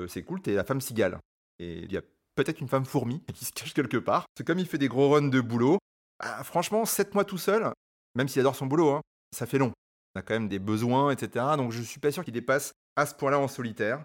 c'est 0.09 0.22
cool, 0.22 0.40
t'es 0.40 0.54
la 0.54 0.64
femme 0.64 0.81
cigale. 0.81 1.18
Et 1.59 1.81
il 1.83 1.92
y 1.92 1.96
a 1.96 2.02
peut-être 2.37 2.61
une 2.61 2.68
femme 2.68 2.85
fourmi 2.85 3.22
qui 3.35 3.44
se 3.44 3.52
cache 3.52 3.74
quelque 3.74 3.96
part. 3.96 4.24
C'est 4.37 4.46
comme 4.46 4.59
il 4.59 4.66
fait 4.66 4.78
des 4.78 4.88
gros 4.88 5.11
runs 5.11 5.28
de 5.28 5.40
boulot. 5.40 5.78
Bah, 6.20 6.42
franchement, 6.44 6.85
7 6.85 7.14
mois 7.14 7.24
tout 7.24 7.38
seul, 7.38 7.72
même 8.14 8.28
s'il 8.28 8.40
adore 8.40 8.57
son 8.57 8.66
boulot, 8.66 8.90
hein, 8.90 9.00
ça 9.37 9.46
fait 9.46 9.59
long. 9.59 9.72
On 10.14 10.20
a 10.20 10.22
quand 10.22 10.35
même 10.35 10.48
des 10.48 10.59
besoins, 10.59 11.11
etc. 11.11 11.44
Donc 11.57 11.72
je 11.72 11.83
suis 11.83 12.00
pas 12.00 12.11
sûr 12.11 12.24
qu'il 12.24 12.35
dépasse 12.35 12.72
à 12.96 13.07
ce 13.07 13.14
point-là 13.14 13.38
en 13.38 13.48
solitaire. 13.48 14.04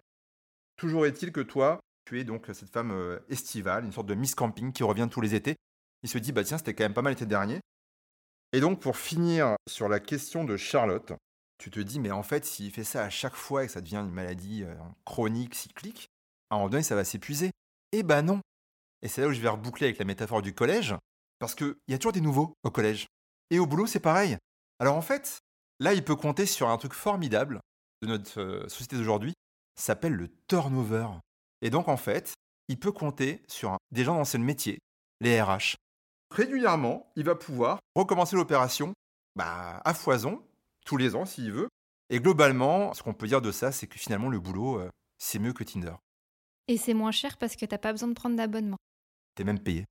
Toujours 0.75 1.05
est-il 1.05 1.31
que 1.31 1.41
toi, 1.41 1.79
tu 2.05 2.19
es 2.19 2.23
donc 2.23 2.45
cette 2.53 2.69
femme 2.69 2.91
euh, 2.91 3.19
estivale, 3.29 3.85
une 3.85 3.91
sorte 3.91 4.07
de 4.07 4.15
Miss 4.15 4.35
Camping 4.35 4.73
qui 4.73 4.83
revient 4.83 5.07
tous 5.09 5.21
les 5.21 5.35
étés. 5.35 5.55
Il 6.03 6.09
se 6.09 6.17
dit, 6.17 6.31
bah 6.31 6.43
tiens, 6.43 6.57
c'était 6.57 6.73
quand 6.73 6.83
même 6.83 6.93
pas 6.93 7.01
mal 7.01 7.13
l'été 7.13 7.25
dernier. 7.25 7.61
Et 8.53 8.59
donc 8.59 8.79
pour 8.79 8.97
finir 8.97 9.55
sur 9.67 9.89
la 9.89 9.99
question 9.99 10.43
de 10.43 10.57
Charlotte, 10.57 11.13
tu 11.57 11.71
te 11.71 11.79
dis, 11.79 11.99
mais 11.99 12.11
en 12.11 12.23
fait, 12.23 12.45
s'il 12.45 12.71
fait 12.71 12.83
ça 12.83 13.03
à 13.03 13.09
chaque 13.09 13.35
fois 13.35 13.63
et 13.63 13.67
que 13.67 13.73
ça 13.73 13.81
devient 13.81 13.97
une 13.97 14.11
maladie 14.11 14.63
euh, 14.63 14.75
chronique, 15.05 15.55
cyclique, 15.55 16.07
à 16.49 16.55
un 16.55 16.57
moment 16.59 16.69
donné, 16.69 16.83
ça 16.83 16.95
va 16.95 17.03
s'épuiser. 17.03 17.51
Eh 17.91 18.03
ben 18.03 18.21
non. 18.21 18.41
Et 19.01 19.07
c'est 19.07 19.21
là 19.21 19.27
où 19.27 19.33
je 19.33 19.41
vais 19.41 19.49
reboucler 19.49 19.87
avec 19.87 19.97
la 19.97 20.05
métaphore 20.05 20.41
du 20.41 20.53
collège, 20.53 20.95
parce 21.39 21.55
qu'il 21.55 21.75
y 21.87 21.93
a 21.93 21.97
toujours 21.97 22.11
des 22.11 22.21
nouveaux 22.21 22.53
au 22.63 22.69
collège. 22.69 23.07
Et 23.49 23.59
au 23.59 23.65
boulot, 23.65 23.87
c'est 23.87 23.99
pareil. 23.99 24.37
Alors 24.79 24.97
en 24.97 25.01
fait, 25.01 25.39
là, 25.79 25.93
il 25.93 26.03
peut 26.03 26.15
compter 26.15 26.45
sur 26.45 26.69
un 26.69 26.77
truc 26.77 26.93
formidable 26.93 27.59
de 28.03 28.07
notre 28.07 28.39
euh, 28.39 28.67
société 28.67 28.97
d'aujourd'hui, 28.97 29.33
s'appelle 29.75 30.13
le 30.13 30.29
turnover. 30.47 31.07
Et 31.61 31.71
donc 31.71 31.87
en 31.87 31.97
fait, 31.97 32.33
il 32.67 32.79
peut 32.79 32.91
compter 32.91 33.41
sur 33.47 33.77
des 33.91 34.03
gens 34.03 34.15
dans 34.15 34.25
ce 34.25 34.37
métier, 34.37 34.79
les 35.21 35.41
RH. 35.41 35.75
Régulièrement, 36.33 37.11
il 37.15 37.25
va 37.25 37.35
pouvoir 37.35 37.79
recommencer 37.95 38.35
l'opération 38.35 38.93
bah, 39.35 39.81
à 39.85 39.93
foison, 39.93 40.41
tous 40.83 40.97
les 40.97 41.15
ans 41.15 41.25
s'il 41.25 41.51
veut. 41.51 41.69
Et 42.09 42.19
globalement, 42.19 42.91
ce 42.95 43.03
qu'on 43.03 43.13
peut 43.13 43.27
dire 43.27 43.41
de 43.41 43.51
ça, 43.51 43.71
c'est 43.71 43.85
que 43.85 43.99
finalement, 43.99 44.29
le 44.29 44.39
boulot, 44.39 44.79
euh, 44.79 44.89
c'est 45.19 45.37
mieux 45.37 45.53
que 45.53 45.63
Tinder. 45.63 45.93
Et 46.67 46.77
c'est 46.77 46.95
moins 46.95 47.11
cher 47.11 47.37
parce 47.37 47.55
que 47.55 47.67
t'as 47.67 47.77
pas 47.77 47.91
besoin 47.91 48.09
de 48.09 48.15
prendre 48.15 48.35
d'abonnement. 48.35 48.77
T'es 49.35 49.43
même 49.43 49.59
payé. 49.59 49.85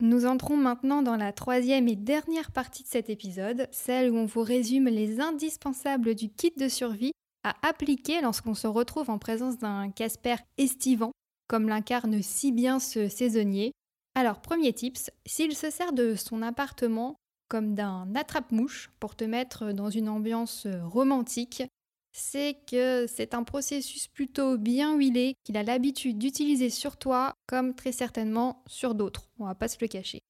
Nous 0.00 0.24
entrons 0.24 0.56
maintenant 0.56 1.02
dans 1.02 1.16
la 1.16 1.34
troisième 1.34 1.86
et 1.86 1.96
dernière 1.96 2.50
partie 2.50 2.82
de 2.82 2.88
cet 2.88 3.10
épisode, 3.10 3.68
celle 3.72 4.10
où 4.10 4.16
on 4.16 4.24
vous 4.24 4.42
résume 4.42 4.86
les 4.86 5.20
indispensables 5.20 6.14
du 6.14 6.30
kit 6.30 6.52
de 6.56 6.68
survie 6.68 7.12
à 7.42 7.54
appliquer 7.66 8.22
lorsqu'on 8.22 8.54
se 8.54 8.66
retrouve 8.66 9.10
en 9.10 9.18
présence 9.18 9.58
d'un 9.58 9.90
Casper 9.90 10.36
estivant. 10.56 11.12
comme 11.46 11.68
l'incarne 11.68 12.22
si 12.22 12.52
bien 12.52 12.80
ce 12.80 13.08
saisonnier. 13.08 13.72
Alors, 14.14 14.40
premier 14.40 14.72
tips, 14.72 15.10
s'il 15.26 15.56
se 15.56 15.70
sert 15.70 15.92
de 15.92 16.14
son 16.14 16.42
appartement 16.42 17.16
comme 17.48 17.74
d'un 17.74 18.14
attrape-mouche 18.14 18.90
pour 19.00 19.16
te 19.16 19.24
mettre 19.24 19.72
dans 19.72 19.90
une 19.90 20.08
ambiance 20.08 20.66
romantique, 20.84 21.64
c'est 22.12 22.56
que 22.70 23.06
c'est 23.08 23.34
un 23.34 23.42
processus 23.42 24.06
plutôt 24.06 24.56
bien 24.56 24.96
huilé 24.96 25.34
qu'il 25.42 25.56
a 25.56 25.64
l'habitude 25.64 26.16
d'utiliser 26.16 26.70
sur 26.70 26.96
toi 26.96 27.34
comme 27.48 27.74
très 27.74 27.90
certainement 27.90 28.62
sur 28.68 28.94
d'autres. 28.94 29.28
On 29.40 29.46
va 29.46 29.56
pas 29.56 29.66
se 29.66 29.78
le 29.80 29.88
cacher. 29.88 30.20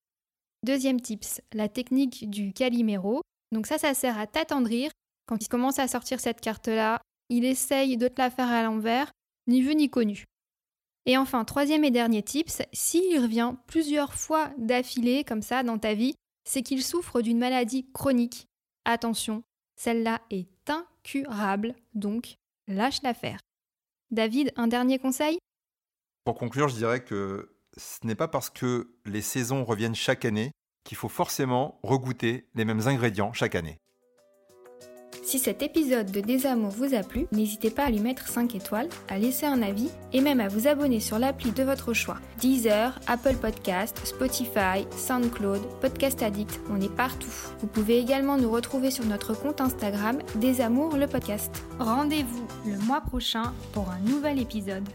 Deuxième 0.64 1.00
tips, 1.00 1.42
la 1.52 1.68
technique 1.68 2.30
du 2.30 2.54
Calimero. 2.54 3.20
Donc 3.52 3.66
ça, 3.66 3.76
ça 3.76 3.92
sert 3.92 4.18
à 4.18 4.26
t'attendrir. 4.26 4.90
Quand 5.26 5.42
il 5.42 5.48
commence 5.48 5.78
à 5.78 5.88
sortir 5.88 6.20
cette 6.20 6.40
carte-là, 6.40 7.02
il 7.28 7.44
essaye 7.44 7.98
de 7.98 8.08
te 8.08 8.20
la 8.20 8.30
faire 8.30 8.48
à 8.48 8.62
l'envers, 8.62 9.12
ni 9.46 9.60
vu 9.60 9.74
ni 9.74 9.90
connu. 9.90 10.24
Et 11.06 11.18
enfin, 11.18 11.44
troisième 11.44 11.84
et 11.84 11.90
dernier 11.90 12.22
tips, 12.22 12.62
s'il 12.72 13.20
revient 13.20 13.54
plusieurs 13.66 14.14
fois 14.14 14.50
d'affilée 14.56 15.22
comme 15.24 15.42
ça 15.42 15.62
dans 15.62 15.78
ta 15.78 15.94
vie, 15.94 16.14
c'est 16.44 16.62
qu'il 16.62 16.82
souffre 16.82 17.20
d'une 17.20 17.38
maladie 17.38 17.86
chronique. 17.92 18.46
Attention, 18.84 19.42
celle-là 19.76 20.22
est 20.30 20.48
incurable, 20.68 21.74
donc 21.94 22.36
lâche 22.68 23.02
l'affaire. 23.02 23.38
David, 24.10 24.52
un 24.56 24.66
dernier 24.66 24.98
conseil? 24.98 25.38
Pour 26.24 26.36
conclure, 26.36 26.68
je 26.68 26.76
dirais 26.76 27.04
que 27.04 27.54
ce 27.76 28.06
n'est 28.06 28.14
pas 28.14 28.28
parce 28.28 28.48
que 28.48 28.94
les 29.04 29.22
saisons 29.22 29.64
reviennent 29.64 29.94
chaque 29.94 30.24
année 30.24 30.52
qu'il 30.84 30.96
faut 30.96 31.08
forcément 31.08 31.80
regoûter 31.82 32.48
les 32.54 32.64
mêmes 32.64 32.86
ingrédients 32.86 33.32
chaque 33.32 33.54
année. 33.54 33.78
Si 35.34 35.40
cet 35.40 35.62
épisode 35.62 36.12
de 36.12 36.20
Désamour 36.20 36.70
vous 36.70 36.94
a 36.94 37.02
plu, 37.02 37.26
n'hésitez 37.32 37.68
pas 37.68 37.86
à 37.86 37.90
lui 37.90 37.98
mettre 37.98 38.28
5 38.28 38.54
étoiles, 38.54 38.88
à 39.08 39.18
laisser 39.18 39.46
un 39.46 39.62
avis 39.62 39.90
et 40.12 40.20
même 40.20 40.38
à 40.38 40.46
vous 40.46 40.68
abonner 40.68 41.00
sur 41.00 41.18
l'appli 41.18 41.50
de 41.50 41.64
votre 41.64 41.92
choix. 41.92 42.18
Deezer, 42.40 43.00
Apple 43.08 43.34
Podcast, 43.34 44.00
Spotify, 44.04 44.86
SoundCloud, 44.96 45.60
Podcast 45.80 46.22
Addict, 46.22 46.60
on 46.70 46.80
est 46.80 46.94
partout. 46.94 47.34
Vous 47.58 47.66
pouvez 47.66 47.98
également 47.98 48.36
nous 48.36 48.48
retrouver 48.48 48.92
sur 48.92 49.06
notre 49.06 49.34
compte 49.34 49.60
Instagram 49.60 50.20
Désamour 50.36 50.96
le 50.96 51.08
podcast. 51.08 51.64
Rendez-vous 51.80 52.46
le 52.64 52.78
mois 52.86 53.00
prochain 53.00 53.52
pour 53.72 53.90
un 53.90 53.98
nouvel 54.08 54.38
épisode. 54.38 54.88